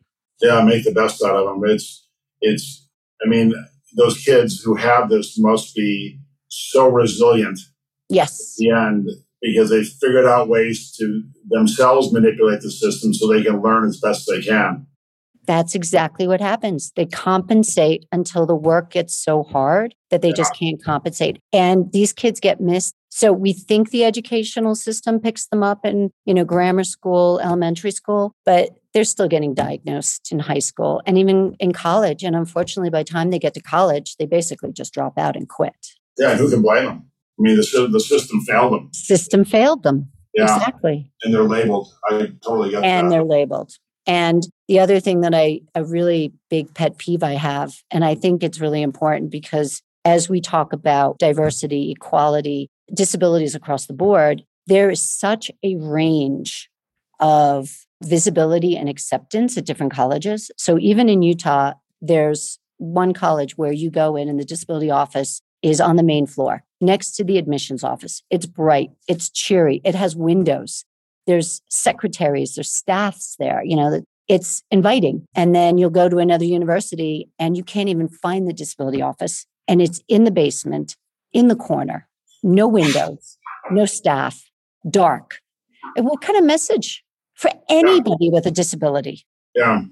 Yeah, 0.42 0.62
make 0.62 0.84
the 0.84 0.92
best 0.92 1.24
out 1.24 1.34
of 1.34 1.46
them. 1.46 1.62
It's 1.64 2.06
it's 2.42 2.86
I 3.24 3.28
mean, 3.28 3.54
those 3.96 4.18
kids 4.18 4.60
who 4.60 4.74
have 4.74 5.08
this 5.08 5.38
must 5.38 5.74
be 5.74 6.20
so 6.48 6.88
resilient. 6.88 7.58
Yes. 8.10 8.56
And 8.58 9.08
because 9.42 9.70
they 9.70 9.84
figured 9.84 10.24
out 10.24 10.48
ways 10.48 10.94
to 10.98 11.22
themselves 11.50 12.12
manipulate 12.12 12.60
the 12.60 12.70
system 12.70 13.12
so 13.12 13.26
they 13.26 13.42
can 13.42 13.60
learn 13.60 13.84
as 13.86 14.00
best 14.00 14.26
they 14.26 14.40
can. 14.40 14.86
That's 15.44 15.74
exactly 15.74 16.28
what 16.28 16.40
happens. 16.40 16.92
They 16.94 17.06
compensate 17.06 18.06
until 18.12 18.46
the 18.46 18.54
work 18.54 18.92
gets 18.92 19.14
so 19.14 19.42
hard 19.42 19.94
that 20.10 20.22
they 20.22 20.28
yeah. 20.28 20.34
just 20.34 20.56
can't 20.56 20.82
compensate. 20.82 21.38
And 21.52 21.90
these 21.92 22.12
kids 22.12 22.38
get 22.38 22.60
missed. 22.60 22.94
So 23.08 23.32
we 23.32 23.52
think 23.52 23.90
the 23.90 24.04
educational 24.04 24.76
system 24.76 25.18
picks 25.18 25.46
them 25.48 25.64
up 25.64 25.84
in, 25.84 26.10
you 26.24 26.32
know, 26.32 26.44
grammar 26.44 26.84
school, 26.84 27.40
elementary 27.40 27.90
school, 27.90 28.32
but 28.46 28.70
they're 28.94 29.04
still 29.04 29.28
getting 29.28 29.52
diagnosed 29.52 30.30
in 30.30 30.38
high 30.38 30.60
school 30.60 31.02
and 31.06 31.18
even 31.18 31.56
in 31.58 31.72
college. 31.72 32.22
And 32.22 32.36
unfortunately, 32.36 32.90
by 32.90 33.02
the 33.02 33.10
time 33.10 33.30
they 33.30 33.38
get 33.40 33.54
to 33.54 33.60
college, 33.60 34.16
they 34.16 34.26
basically 34.26 34.72
just 34.72 34.94
drop 34.94 35.18
out 35.18 35.34
and 35.34 35.48
quit. 35.48 35.74
Yeah, 36.18 36.36
who 36.36 36.48
can 36.50 36.62
blame 36.62 36.84
them? 36.84 37.11
I 37.38 37.42
mean, 37.42 37.56
the, 37.56 37.88
the 37.90 38.00
system 38.00 38.40
failed 38.42 38.72
them. 38.72 38.90
System 38.92 39.44
failed 39.44 39.82
them. 39.82 40.10
Yeah. 40.34 40.44
Exactly. 40.44 41.10
And 41.22 41.34
they're 41.34 41.44
labeled. 41.44 41.88
I 42.04 42.32
totally 42.44 42.70
get 42.70 42.76
and 42.76 42.84
that. 42.84 42.86
And 42.86 43.12
they're 43.12 43.24
labeled. 43.24 43.72
And 44.06 44.42
the 44.68 44.80
other 44.80 45.00
thing 45.00 45.20
that 45.20 45.34
I, 45.34 45.60
a 45.74 45.84
really 45.84 46.32
big 46.50 46.74
pet 46.74 46.98
peeve 46.98 47.22
I 47.22 47.34
have, 47.34 47.74
and 47.90 48.04
I 48.04 48.14
think 48.14 48.42
it's 48.42 48.60
really 48.60 48.82
important 48.82 49.30
because 49.30 49.82
as 50.04 50.28
we 50.28 50.40
talk 50.40 50.72
about 50.72 51.18
diversity, 51.18 51.92
equality, 51.92 52.68
disabilities 52.92 53.54
across 53.54 53.86
the 53.86 53.92
board, 53.92 54.42
there 54.66 54.90
is 54.90 55.00
such 55.00 55.50
a 55.62 55.76
range 55.76 56.68
of 57.20 57.86
visibility 58.02 58.76
and 58.76 58.88
acceptance 58.88 59.56
at 59.56 59.64
different 59.64 59.92
colleges. 59.92 60.50
So 60.56 60.78
even 60.78 61.08
in 61.08 61.22
Utah, 61.22 61.74
there's 62.00 62.58
one 62.78 63.12
college 63.12 63.56
where 63.56 63.72
you 63.72 63.90
go 63.90 64.16
in 64.16 64.28
and 64.28 64.40
the 64.40 64.44
disability 64.44 64.90
office 64.90 65.40
is 65.62 65.80
on 65.80 65.94
the 65.94 66.02
main 66.02 66.26
floor 66.26 66.64
next 66.82 67.12
to 67.12 67.24
the 67.24 67.38
admissions 67.38 67.84
office. 67.84 68.22
It's 68.30 68.46
bright, 68.46 68.90
it's 69.08 69.30
cheery, 69.30 69.80
it 69.84 69.94
has 69.94 70.16
windows. 70.16 70.84
There's 71.26 71.62
secretaries, 71.70 72.54
there's 72.54 72.72
staffs 72.72 73.36
there, 73.38 73.62
you 73.64 73.76
know, 73.76 74.02
it's 74.28 74.62
inviting. 74.70 75.24
And 75.34 75.54
then 75.54 75.78
you'll 75.78 75.90
go 75.90 76.08
to 76.08 76.18
another 76.18 76.44
university 76.44 77.28
and 77.38 77.56
you 77.56 77.62
can't 77.62 77.88
even 77.88 78.08
find 78.08 78.48
the 78.48 78.52
disability 78.52 79.02
office. 79.02 79.46
And 79.68 79.80
it's 79.80 80.00
in 80.08 80.24
the 80.24 80.30
basement, 80.30 80.96
in 81.32 81.48
the 81.48 81.56
corner, 81.56 82.08
no 82.42 82.66
windows, 82.66 83.38
no 83.70 83.84
staff, 83.84 84.42
dark. 84.90 85.38
And 85.96 86.06
what 86.06 86.20
kind 86.20 86.38
of 86.38 86.44
message 86.44 87.04
for 87.34 87.50
anybody 87.68 88.30
with 88.30 88.46
a 88.46 88.50
disability? 88.50 89.24
Yeah. 89.54 89.82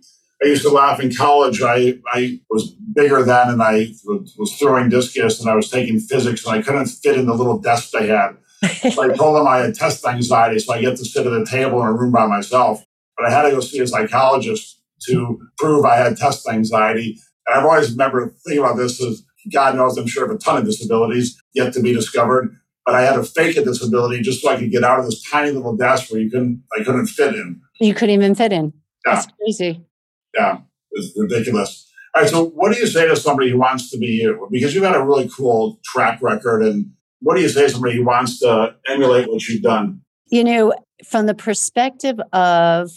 I 0.43 0.47
used 0.47 0.63
to 0.63 0.71
laugh 0.71 1.01
in 1.01 1.15
college. 1.15 1.61
I, 1.63 1.99
I 2.13 2.41
was 2.49 2.71
bigger 2.71 3.23
then 3.23 3.51
and 3.51 3.63
I 3.63 3.93
was, 4.05 4.57
throwing 4.59 4.89
discus 4.89 5.41
and 5.41 5.51
I 5.51 5.55
was 5.55 5.71
taking 5.71 6.01
physics 6.01 6.45
and 6.47 6.55
I 6.55 6.63
couldn't 6.63 6.87
fit 6.87 7.19
in 7.19 7.27
the 7.27 7.35
little 7.35 7.59
desk 7.59 7.91
they 7.91 8.09
had. 8.09 8.37
So 8.93 9.03
I 9.03 9.15
told 9.15 9.37
them 9.37 9.47
I 9.47 9.59
had 9.59 9.75
test 9.75 10.07
anxiety, 10.07 10.59
so 10.59 10.75
I 10.75 10.83
get 10.83 10.97
to 10.97 11.05
sit 11.05 11.27
at 11.27 11.33
a 11.33 11.47
table 11.47 11.81
in 11.81 11.89
a 11.89 11.93
room 11.93 12.13
by 12.13 12.27
myself. 12.27 12.85
But 13.17 13.27
I 13.27 13.31
had 13.31 13.43
to 13.43 13.51
go 13.53 13.61
see 13.61 13.79
a 13.79 13.87
psychologist 13.87 14.81
to 15.07 15.41
prove 15.59 15.85
I 15.85 15.97
had 15.97 16.17
test 16.17 16.47
anxiety. 16.47 17.19
And 17.47 17.59
I've 17.59 17.65
always 17.65 17.91
remember 17.91 18.35
thinking 18.45 18.63
about 18.63 18.77
this 18.77 19.03
as 19.03 19.23
God 19.53 19.77
knows 19.77 19.97
I'm 19.97 20.07
sure 20.07 20.25
of 20.25 20.31
a 20.31 20.39
ton 20.39 20.59
of 20.59 20.65
disabilities 20.65 21.41
yet 21.55 21.73
to 21.75 21.83
be 21.83 21.95
discovered. 21.95 22.55
But 22.85 22.95
I 22.95 23.03
had 23.03 23.15
to 23.15 23.23
fake 23.23 23.57
a 23.57 23.65
disability 23.65 24.21
just 24.23 24.43
so 24.43 24.51
I 24.51 24.57
could 24.57 24.71
get 24.71 24.85
out 24.85 24.99
of 24.99 25.07
this 25.07 25.23
tiny 25.31 25.53
little 25.53 25.77
desk 25.77 26.11
where 26.11 26.21
you 26.21 26.31
couldn't 26.31 26.63
I 26.79 26.83
couldn't 26.83 27.07
fit 27.07 27.35
in. 27.35 27.61
You 27.81 27.95
couldn't 27.95 28.15
even 28.15 28.35
fit 28.35 28.53
in. 28.53 28.73
Yeah. 29.07 29.15
That's 29.15 29.27
crazy. 29.39 29.87
Yeah, 30.35 30.59
it's 30.93 31.13
ridiculous. 31.17 31.91
All 32.15 32.23
right, 32.23 32.31
so 32.31 32.47
what 32.47 32.73
do 32.73 32.79
you 32.79 32.87
say 32.87 33.07
to 33.07 33.17
somebody 33.17 33.51
who 33.51 33.59
wants 33.59 33.91
to 33.91 33.99
be 33.99 34.07
you? 34.07 34.49
Because 34.51 34.75
you've 34.75 34.83
got 34.83 34.97
a 34.97 35.05
really 35.05 35.31
cool 35.37 35.79
track 35.85 36.21
record, 36.21 36.63
and 36.63 36.91
what 37.21 37.37
do 37.37 37.43
you 37.43 37.49
say 37.49 37.63
to 37.63 37.71
somebody 37.71 37.97
who 37.97 38.05
wants 38.05 38.41
to 38.41 38.75
emulate 38.89 39.29
what 39.29 39.47
you've 39.47 39.63
done? 39.63 40.01
You 40.31 40.45
know, 40.45 40.73
from 41.05 41.27
the 41.27 41.35
perspective 41.35 42.19
of, 42.33 42.91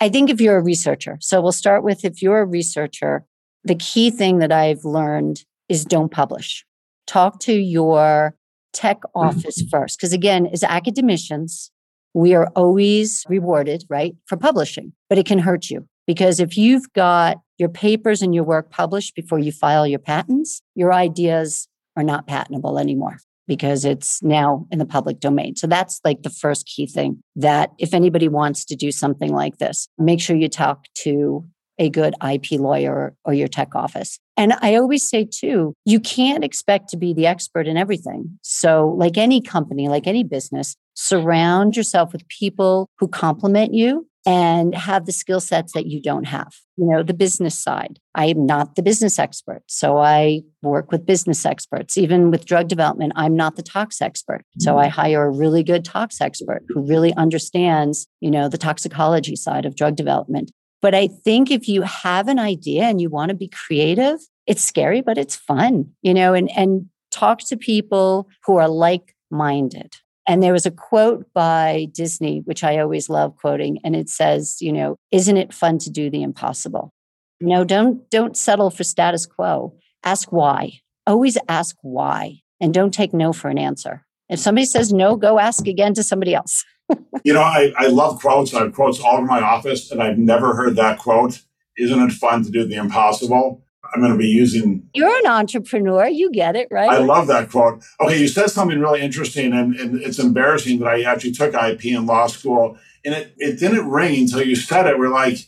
I 0.00 0.08
think 0.08 0.30
if 0.30 0.40
you're 0.40 0.56
a 0.56 0.62
researcher, 0.62 1.18
so 1.20 1.40
we'll 1.40 1.52
start 1.52 1.82
with 1.82 2.04
if 2.04 2.22
you're 2.22 2.40
a 2.40 2.46
researcher, 2.46 3.24
the 3.64 3.74
key 3.74 4.10
thing 4.10 4.38
that 4.38 4.52
I've 4.52 4.84
learned 4.84 5.44
is 5.68 5.84
don't 5.84 6.10
publish. 6.10 6.64
Talk 7.06 7.40
to 7.40 7.52
your 7.52 8.36
tech 8.72 8.98
mm-hmm. 9.00 9.28
office 9.28 9.62
first. 9.70 9.98
Because 9.98 10.12
again, 10.12 10.46
as 10.46 10.62
academicians, 10.62 11.70
we 12.12 12.34
are 12.34 12.48
always 12.54 13.24
rewarded, 13.28 13.84
right, 13.88 14.14
for 14.26 14.36
publishing, 14.36 14.92
but 15.08 15.18
it 15.18 15.26
can 15.26 15.38
hurt 15.38 15.70
you. 15.70 15.88
Because 16.06 16.40
if 16.40 16.56
you've 16.56 16.92
got 16.92 17.38
your 17.58 17.68
papers 17.68 18.22
and 18.22 18.34
your 18.34 18.44
work 18.44 18.70
published 18.70 19.14
before 19.14 19.38
you 19.38 19.52
file 19.52 19.86
your 19.86 19.98
patents, 19.98 20.60
your 20.74 20.92
ideas 20.92 21.68
are 21.96 22.02
not 22.02 22.26
patentable 22.26 22.78
anymore 22.78 23.18
because 23.46 23.84
it's 23.84 24.22
now 24.22 24.66
in 24.70 24.78
the 24.78 24.86
public 24.86 25.20
domain. 25.20 25.54
So 25.56 25.66
that's 25.66 26.00
like 26.04 26.22
the 26.22 26.30
first 26.30 26.66
key 26.66 26.86
thing 26.86 27.22
that 27.36 27.70
if 27.78 27.92
anybody 27.92 28.28
wants 28.28 28.64
to 28.66 28.76
do 28.76 28.90
something 28.90 29.32
like 29.32 29.58
this, 29.58 29.88
make 29.98 30.20
sure 30.20 30.36
you 30.36 30.48
talk 30.48 30.86
to 31.02 31.44
a 31.78 31.90
good 31.90 32.14
IP 32.24 32.52
lawyer 32.52 33.14
or 33.24 33.34
your 33.34 33.48
tech 33.48 33.74
office. 33.74 34.18
And 34.36 34.54
I 34.60 34.76
always 34.76 35.02
say 35.02 35.24
too, 35.24 35.74
you 35.84 36.00
can't 36.00 36.44
expect 36.44 36.88
to 36.90 36.96
be 36.96 37.12
the 37.12 37.26
expert 37.26 37.66
in 37.66 37.76
everything. 37.76 38.38
So, 38.42 38.94
like 38.96 39.18
any 39.18 39.40
company, 39.40 39.88
like 39.88 40.06
any 40.06 40.24
business, 40.24 40.76
surround 40.94 41.76
yourself 41.76 42.12
with 42.12 42.26
people 42.28 42.88
who 42.98 43.08
complement 43.08 43.74
you 43.74 44.06
and 44.26 44.74
have 44.74 45.06
the 45.06 45.12
skill 45.12 45.40
sets 45.40 45.72
that 45.72 45.86
you 45.86 46.00
don't 46.00 46.24
have. 46.24 46.54
You 46.76 46.86
know, 46.86 47.02
the 47.02 47.14
business 47.14 47.58
side. 47.58 47.98
I 48.14 48.26
am 48.26 48.46
not 48.46 48.74
the 48.74 48.82
business 48.82 49.18
expert. 49.18 49.62
So 49.68 49.98
I 49.98 50.42
work 50.62 50.90
with 50.90 51.06
business 51.06 51.44
experts. 51.44 51.98
Even 51.98 52.30
with 52.30 52.46
drug 52.46 52.68
development, 52.68 53.12
I'm 53.16 53.36
not 53.36 53.56
the 53.56 53.62
tox 53.62 54.00
expert. 54.00 54.44
So 54.58 54.72
mm-hmm. 54.72 54.80
I 54.80 54.88
hire 54.88 55.26
a 55.26 55.30
really 55.30 55.62
good 55.62 55.84
tox 55.84 56.20
expert 56.20 56.64
who 56.68 56.86
really 56.86 57.14
understands, 57.14 58.06
you 58.20 58.30
know, 58.30 58.48
the 58.48 58.58
toxicology 58.58 59.36
side 59.36 59.66
of 59.66 59.76
drug 59.76 59.96
development. 59.96 60.50
But 60.80 60.94
I 60.94 61.08
think 61.08 61.50
if 61.50 61.68
you 61.68 61.82
have 61.82 62.28
an 62.28 62.38
idea 62.38 62.84
and 62.84 63.00
you 63.00 63.08
want 63.08 63.30
to 63.30 63.34
be 63.34 63.48
creative, 63.48 64.20
it's 64.46 64.62
scary, 64.62 65.00
but 65.00 65.16
it's 65.16 65.36
fun, 65.36 65.92
you 66.02 66.12
know, 66.12 66.34
and 66.34 66.50
and 66.56 66.88
talk 67.10 67.38
to 67.38 67.56
people 67.56 68.28
who 68.44 68.56
are 68.56 68.68
like-minded. 68.68 69.94
And 70.26 70.42
there 70.42 70.52
was 70.52 70.66
a 70.66 70.70
quote 70.70 71.26
by 71.34 71.88
Disney, 71.92 72.40
which 72.44 72.64
I 72.64 72.78
always 72.78 73.10
love 73.10 73.36
quoting, 73.36 73.78
and 73.84 73.94
it 73.94 74.08
says, 74.08 74.56
you 74.60 74.72
know, 74.72 74.96
isn't 75.10 75.36
it 75.36 75.52
fun 75.52 75.78
to 75.78 75.90
do 75.90 76.08
the 76.08 76.22
impossible? 76.22 76.92
No, 77.40 77.64
don't 77.64 78.08
don't 78.10 78.36
settle 78.36 78.70
for 78.70 78.84
status 78.84 79.26
quo. 79.26 79.74
Ask 80.02 80.32
why. 80.32 80.80
Always 81.06 81.36
ask 81.48 81.76
why 81.82 82.40
and 82.60 82.72
don't 82.72 82.94
take 82.94 83.12
no 83.12 83.32
for 83.32 83.48
an 83.48 83.58
answer. 83.58 84.06
If 84.28 84.38
somebody 84.38 84.64
says 84.64 84.92
no, 84.92 85.16
go 85.16 85.38
ask 85.38 85.66
again 85.66 85.94
to 85.94 86.02
somebody 86.02 86.34
else. 86.34 86.64
You 87.24 87.32
know, 87.32 87.40
I, 87.40 87.72
I 87.78 87.86
love 87.86 88.20
quotes. 88.20 88.52
I 88.52 88.64
have 88.64 88.74
quotes 88.74 89.00
all 89.00 89.16
over 89.16 89.24
my 89.24 89.40
office, 89.40 89.90
and 89.90 90.02
I've 90.02 90.18
never 90.18 90.54
heard 90.54 90.76
that 90.76 90.98
quote. 90.98 91.40
Isn't 91.78 92.02
it 92.02 92.12
fun 92.12 92.44
to 92.44 92.50
do 92.50 92.66
the 92.66 92.74
impossible? 92.74 93.64
I'm 93.94 94.00
going 94.00 94.12
to 94.12 94.18
be 94.18 94.26
using. 94.26 94.88
You're 94.94 95.16
an 95.20 95.26
entrepreneur. 95.26 96.08
You 96.08 96.30
get 96.32 96.56
it, 96.56 96.68
right? 96.70 96.90
I 96.90 96.98
love 96.98 97.28
that 97.28 97.50
quote. 97.50 97.84
Okay, 98.00 98.18
you 98.20 98.26
said 98.28 98.48
something 98.48 98.78
really 98.80 99.00
interesting, 99.00 99.52
and, 99.52 99.74
and 99.76 100.00
it's 100.02 100.18
embarrassing 100.18 100.80
that 100.80 100.88
I 100.88 101.02
actually 101.02 101.32
took 101.32 101.54
IP 101.54 101.84
in 101.86 102.06
law 102.06 102.26
school, 102.26 102.76
and 103.04 103.14
it, 103.14 103.34
it 103.38 103.58
didn't 103.60 103.88
ring 103.88 104.22
until 104.22 104.42
you 104.42 104.56
said 104.56 104.86
it. 104.86 104.98
We're 104.98 105.10
like, 105.10 105.38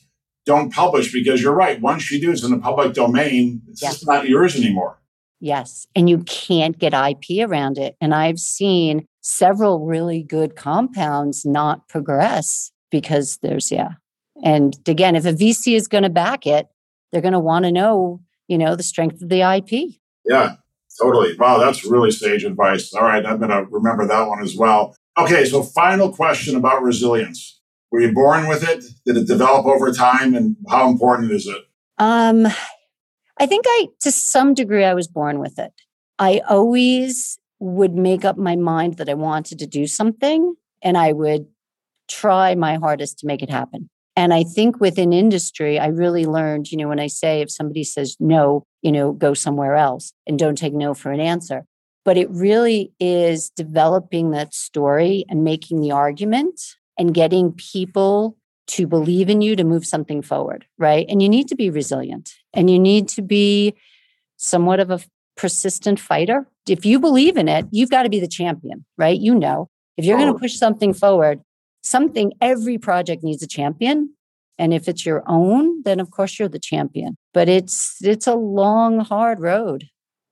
don't 0.44 0.72
publish 0.72 1.12
because 1.12 1.42
you're 1.42 1.54
right. 1.54 1.80
Once 1.80 2.10
you 2.12 2.20
do, 2.20 2.30
it's 2.30 2.44
in 2.44 2.52
the 2.52 2.58
public 2.58 2.94
domain. 2.94 3.62
It's 3.68 3.82
Yeah. 3.82 3.88
just 3.90 4.06
not 4.06 4.28
yours 4.28 4.54
anymore. 4.54 5.00
Yes. 5.40 5.86
And 5.96 6.08
you 6.08 6.18
can't 6.24 6.78
get 6.78 6.94
IP 6.94 7.46
around 7.46 7.78
it. 7.78 7.96
And 8.00 8.14
I've 8.14 8.38
seen 8.38 9.06
several 9.22 9.84
really 9.84 10.22
good 10.22 10.54
compounds 10.56 11.44
not 11.44 11.88
progress 11.88 12.70
because 12.90 13.38
there's, 13.42 13.70
yeah. 13.72 13.90
And 14.44 14.74
again, 14.86 15.16
if 15.16 15.26
a 15.26 15.32
VC 15.32 15.74
is 15.74 15.88
going 15.88 16.04
to 16.04 16.10
back 16.10 16.46
it, 16.46 16.68
they're 17.12 17.20
going 17.22 17.32
to 17.32 17.38
want 17.40 17.64
to 17.64 17.72
know, 17.72 18.20
you 18.48 18.58
know, 18.58 18.76
the 18.76 18.82
strength 18.82 19.22
of 19.22 19.28
the 19.28 19.40
IP. 19.40 19.94
Yeah, 20.24 20.56
totally. 21.00 21.36
Wow, 21.36 21.58
that's 21.58 21.84
really 21.84 22.10
sage 22.10 22.44
advice. 22.44 22.92
All 22.94 23.02
right, 23.02 23.24
I'm 23.24 23.38
going 23.38 23.50
to 23.50 23.64
remember 23.70 24.06
that 24.06 24.28
one 24.28 24.42
as 24.42 24.56
well. 24.56 24.96
Okay, 25.18 25.44
so 25.44 25.62
final 25.62 26.12
question 26.12 26.56
about 26.56 26.82
resilience. 26.82 27.60
Were 27.90 28.00
you 28.00 28.12
born 28.12 28.48
with 28.48 28.68
it? 28.68 28.84
Did 29.04 29.16
it 29.16 29.26
develop 29.26 29.66
over 29.66 29.92
time? 29.92 30.34
And 30.34 30.56
how 30.68 30.90
important 30.90 31.32
is 31.32 31.46
it? 31.46 31.62
Um, 31.98 32.46
I 33.38 33.46
think 33.46 33.64
I, 33.66 33.86
to 34.00 34.10
some 34.10 34.54
degree, 34.54 34.84
I 34.84 34.94
was 34.94 35.08
born 35.08 35.38
with 35.38 35.58
it. 35.58 35.72
I 36.18 36.40
always 36.48 37.38
would 37.58 37.94
make 37.94 38.24
up 38.24 38.36
my 38.36 38.56
mind 38.56 38.96
that 38.98 39.08
I 39.08 39.14
wanted 39.14 39.58
to 39.60 39.66
do 39.66 39.86
something 39.86 40.54
and 40.82 40.96
I 40.96 41.12
would 41.12 41.46
try 42.08 42.54
my 42.54 42.76
hardest 42.76 43.18
to 43.20 43.26
make 43.26 43.42
it 43.42 43.50
happen. 43.50 43.88
And 44.16 44.32
I 44.32 44.44
think 44.44 44.80
within 44.80 45.12
industry, 45.12 45.78
I 45.78 45.88
really 45.88 46.24
learned, 46.24 46.72
you 46.72 46.78
know, 46.78 46.88
when 46.88 46.98
I 46.98 47.06
say 47.06 47.42
if 47.42 47.50
somebody 47.50 47.84
says 47.84 48.16
no, 48.18 48.64
you 48.80 48.90
know, 48.90 49.12
go 49.12 49.34
somewhere 49.34 49.76
else 49.76 50.12
and 50.26 50.38
don't 50.38 50.56
take 50.56 50.72
no 50.72 50.94
for 50.94 51.12
an 51.12 51.20
answer. 51.20 51.66
But 52.04 52.16
it 52.16 52.30
really 52.30 52.92
is 52.98 53.50
developing 53.50 54.30
that 54.30 54.54
story 54.54 55.24
and 55.28 55.44
making 55.44 55.80
the 55.80 55.90
argument 55.90 56.60
and 56.98 57.12
getting 57.12 57.52
people 57.52 58.38
to 58.68 58.86
believe 58.86 59.28
in 59.28 59.42
you 59.42 59.54
to 59.54 59.64
move 59.64 59.84
something 59.84 60.22
forward, 60.22 60.66
right? 60.78 61.06
And 61.08 61.22
you 61.22 61.28
need 61.28 61.48
to 61.48 61.56
be 61.56 61.68
resilient 61.68 62.32
and 62.54 62.70
you 62.70 62.78
need 62.78 63.08
to 63.10 63.22
be 63.22 63.74
somewhat 64.36 64.80
of 64.80 64.90
a 64.90 65.00
persistent 65.36 66.00
fighter. 66.00 66.46
If 66.68 66.84
you 66.84 66.98
believe 66.98 67.36
in 67.36 67.48
it, 67.48 67.66
you've 67.70 67.90
got 67.90 68.04
to 68.04 68.08
be 68.08 68.18
the 68.18 68.28
champion, 68.28 68.84
right? 68.96 69.18
You 69.18 69.34
know, 69.34 69.68
if 69.96 70.04
you're 70.04 70.18
going 70.18 70.32
to 70.32 70.38
push 70.38 70.56
something 70.56 70.92
forward, 70.92 71.40
something, 71.86 72.32
every 72.40 72.78
project 72.78 73.22
needs 73.22 73.42
a 73.42 73.46
champion. 73.46 74.12
And 74.58 74.72
if 74.72 74.88
it's 74.88 75.04
your 75.04 75.22
own, 75.26 75.82
then 75.82 76.00
of 76.00 76.10
course 76.10 76.38
you're 76.38 76.48
the 76.48 76.58
champion. 76.58 77.16
But 77.34 77.48
it's 77.48 77.98
it's 78.02 78.26
a 78.26 78.34
long, 78.34 79.00
hard 79.00 79.40
road. 79.40 79.84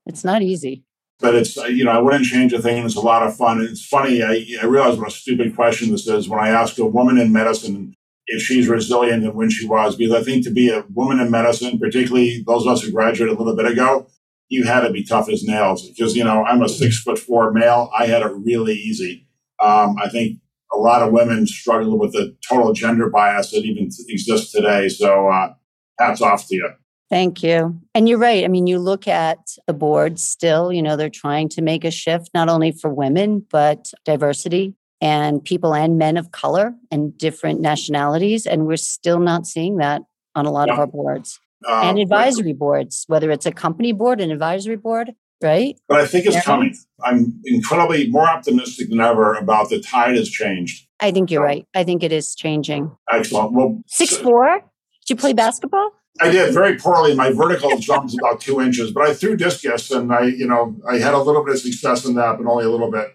It's 0.07 0.25
not 0.25 0.43
easy. 0.43 0.85
But 1.21 1.35
it's, 1.35 1.57
uh, 1.57 1.65
you 1.67 1.85
know, 1.85 1.93
I 1.93 1.99
wouldn't 1.99 2.25
change 2.25 2.53
a 2.53 2.61
thing. 2.61 2.85
It's 2.85 2.97
a 2.97 3.01
lot 3.01 3.23
of 3.23 3.37
fun. 3.37 3.63
It's 3.63 3.85
funny. 3.85 4.23
I, 4.23 4.45
I 4.61 4.67
realize 4.67 4.99
what 4.99 5.09
a 5.09 5.13
stupid 5.13 5.55
question 5.55 5.91
this 5.91 6.07
is 6.07 6.29
when 6.29 6.41
I 6.41 6.49
ask 6.49 6.77
a 6.79 6.85
woman 6.85 7.19
in 7.19 7.33
medicine 7.33 7.95
if 8.27 8.43
she's 8.43 8.69
resilient 8.69 9.23
and 9.25 9.35
when 9.35 9.51
she 9.51 9.67
was, 9.67 9.97
because 9.97 10.15
I 10.15 10.23
think 10.23 10.45
to 10.45 10.51
be 10.51 10.71
a 10.71 10.85
woman 10.93 11.21
in 11.21 11.31
medicine, 11.31 11.79
particularly 11.79 12.43
those 12.47 12.67
of 12.67 12.73
us 12.73 12.83
who 12.83 12.91
graduated 12.91 13.37
a 13.37 13.39
little 13.39 13.55
bit 13.57 13.71
ago, 13.71 14.07
you 14.49 14.65
had 14.65 14.81
to 14.81 14.91
be 14.91 15.05
tough 15.05 15.29
as 15.29 15.45
nails 15.45 15.89
because, 15.89 16.17
you 16.17 16.25
know, 16.25 16.45
I'm 16.45 16.63
a 16.63 16.69
six 16.69 17.01
foot 17.01 17.19
four 17.19 17.53
male. 17.53 17.91
I 17.97 18.07
had 18.07 18.23
it 18.23 18.33
really 18.33 18.75
easy. 18.75 19.27
Um, 19.61 19.97
I 20.03 20.09
think 20.09 20.39
a 20.75 20.79
lot 20.79 21.03
of 21.03 21.13
women 21.13 21.47
struggle 21.47 21.99
with 21.99 22.13
the 22.13 22.37
total 22.49 22.73
gender 22.73 23.09
bias 23.09 23.51
that 23.51 23.65
even 23.65 23.89
exists 24.09 24.53
today. 24.53 24.89
So, 24.89 25.29
uh, 25.29 25.55
hats 25.99 26.21
off 26.21 26.49
to 26.49 26.57
you. 26.57 26.71
Thank 27.11 27.43
you. 27.43 27.81
And 27.95 28.09
you're 28.09 28.19
right. 28.19 28.45
I 28.45 28.49
mean, 28.49 28.67
you 28.67 28.79
look 28.79 29.07
at 29.07 29.39
the 29.67 29.75
board 29.75 30.19
still, 30.19 30.73
you 30.73 30.83
know, 30.83 30.97
they're 30.97 31.11
trying 31.11 31.49
to 31.51 31.63
make 31.63 31.85
a 31.85 31.91
shift 31.91 32.31
not 32.35 32.49
only 32.49 32.73
for 32.73 32.93
women, 32.93 33.47
but 33.51 33.93
diversity 34.05 34.75
and 35.01 35.45
people 35.45 35.75
and 35.75 35.99
men 35.99 36.17
of 36.17 36.33
color 36.33 36.75
and 36.91 37.17
different 37.17 37.61
nationalities. 37.61 38.47
And 38.47 38.67
we're 38.67 38.79
still 38.79 39.21
not 39.21 39.47
seeing 39.47 39.77
that 39.77 40.03
on 40.35 40.47
a 40.47 40.51
lot 40.51 40.71
of 40.71 40.79
our 40.79 40.87
boards 40.87 41.39
Uh, 41.69 41.83
and 41.85 41.99
advisory 41.99 42.53
boards, 42.55 43.05
whether 43.07 43.31
it's 43.31 43.47
a 43.47 43.53
company 43.53 43.93
board, 43.93 44.21
an 44.21 44.31
advisory 44.31 44.77
board, 44.77 45.13
right? 45.45 45.79
But 45.89 46.01
I 46.01 46.07
think 46.07 46.27
it's 46.27 46.35
Yeah. 46.35 46.43
coming. 46.43 46.75
I'm 47.05 47.41
incredibly 47.45 48.11
more 48.11 48.27
optimistic 48.27 48.89
than 48.91 49.01
ever 49.01 49.35
about 49.35 49.69
the 49.69 49.81
tide 49.81 50.17
has 50.17 50.29
changed. 50.29 50.87
I 50.99 51.11
think 51.13 51.31
you're 51.31 51.45
right. 51.45 51.67
I 51.75 51.85
think 51.85 52.03
it 52.03 52.11
is 52.13 52.35
changing. 52.35 52.91
Excellent. 53.13 53.53
Well, 53.53 53.81
Six 53.87 54.17
so- 54.17 54.23
four? 54.25 54.61
Did 55.07 55.11
you 55.11 55.17
play 55.17 55.35
basketball? 55.35 55.91
I 56.21 56.31
did 56.31 56.55
very 56.55 56.77
poorly. 56.77 57.15
My 57.15 57.31
vertical 57.33 57.77
jump's 57.79 58.15
about 58.19 58.41
two 58.41 58.61
inches, 58.61 58.91
but 58.93 59.03
I 59.09 59.13
threw 59.15 59.37
discus 59.37 59.91
and 59.91 60.13
I, 60.13 60.23
you 60.27 60.47
know, 60.47 60.77
I 60.89 60.99
had 60.99 61.13
a 61.13 61.19
little 61.21 61.45
bit 61.45 61.55
of 61.55 61.61
success 61.61 62.05
in 62.05 62.15
that, 62.15 62.39
but 62.39 62.49
only 62.49 62.65
a 62.65 62.71
little 62.71 62.91
bit. 62.91 63.09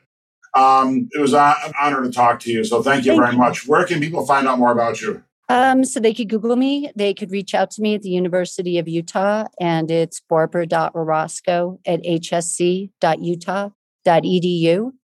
Um, 0.53 1.07
it 1.13 1.19
was 1.21 1.33
an 1.33 1.53
honor 1.79 2.03
to 2.03 2.11
talk 2.11 2.39
to 2.41 2.51
you. 2.51 2.63
So 2.63 2.81
thank 2.83 3.05
you 3.05 3.11
Thank 3.11 3.21
very 3.21 3.31
you. 3.33 3.37
much. 3.39 3.67
Where 3.67 3.85
can 3.85 3.99
people 4.01 4.25
find 4.25 4.47
out 4.47 4.59
more 4.59 4.71
about 4.71 5.01
you? 5.01 5.23
Um, 5.49 5.83
so 5.83 5.99
they 5.99 6.13
could 6.13 6.29
Google 6.29 6.55
me. 6.55 6.91
They 6.95 7.13
could 7.13 7.31
reach 7.31 7.55
out 7.55 7.71
to 7.71 7.81
me 7.81 7.95
at 7.95 8.03
the 8.03 8.09
University 8.09 8.77
of 8.77 8.87
Utah, 8.87 9.45
and 9.59 9.89
it's 9.89 10.21
barbara.rorosco 10.21 11.79
at 11.85 12.03
hsc.utah.edu, 12.03 12.91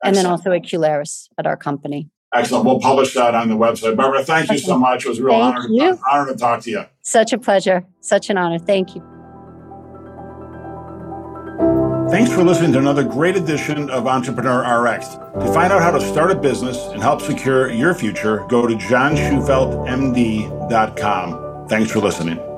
and 0.03 0.15
then 0.15 0.25
also 0.25 0.51
at 0.51 0.63
Qlaris 0.63 1.29
at 1.37 1.47
our 1.47 1.55
company. 1.55 2.09
Excellent. 2.33 2.65
We'll 2.65 2.81
publish 2.81 3.13
that 3.13 3.33
on 3.33 3.47
the 3.47 3.55
website. 3.55 3.95
Barbara, 3.95 4.25
thank 4.25 4.51
you 4.51 4.57
so 4.57 4.77
much. 4.77 5.05
It 5.05 5.09
was 5.09 5.19
a 5.19 5.23
real 5.23 5.35
honor, 5.35 5.69
honor 6.11 6.33
to 6.33 6.37
talk 6.37 6.61
to 6.63 6.69
you. 6.69 6.83
Such 7.01 7.31
a 7.31 7.37
pleasure. 7.37 7.85
Such 8.01 8.29
an 8.29 8.37
honor. 8.37 8.59
Thank 8.59 8.93
you. 8.93 9.14
Thanks 12.15 12.31
for 12.31 12.45
listening 12.45 12.71
to 12.71 12.79
another 12.79 13.03
great 13.03 13.35
edition 13.35 13.89
of 13.89 14.07
Entrepreneur 14.07 14.61
RX. 14.61 15.15
To 15.15 15.51
find 15.53 15.73
out 15.73 15.81
how 15.81 15.91
to 15.91 15.99
start 15.99 16.31
a 16.31 16.35
business 16.35 16.77
and 16.93 17.01
help 17.01 17.21
secure 17.21 17.69
your 17.69 17.93
future, 17.93 18.45
go 18.47 18.65
to 18.65 18.73
johnshufeldtmd.com. 18.73 21.67
Thanks 21.67 21.91
for 21.91 21.99
listening. 21.99 22.54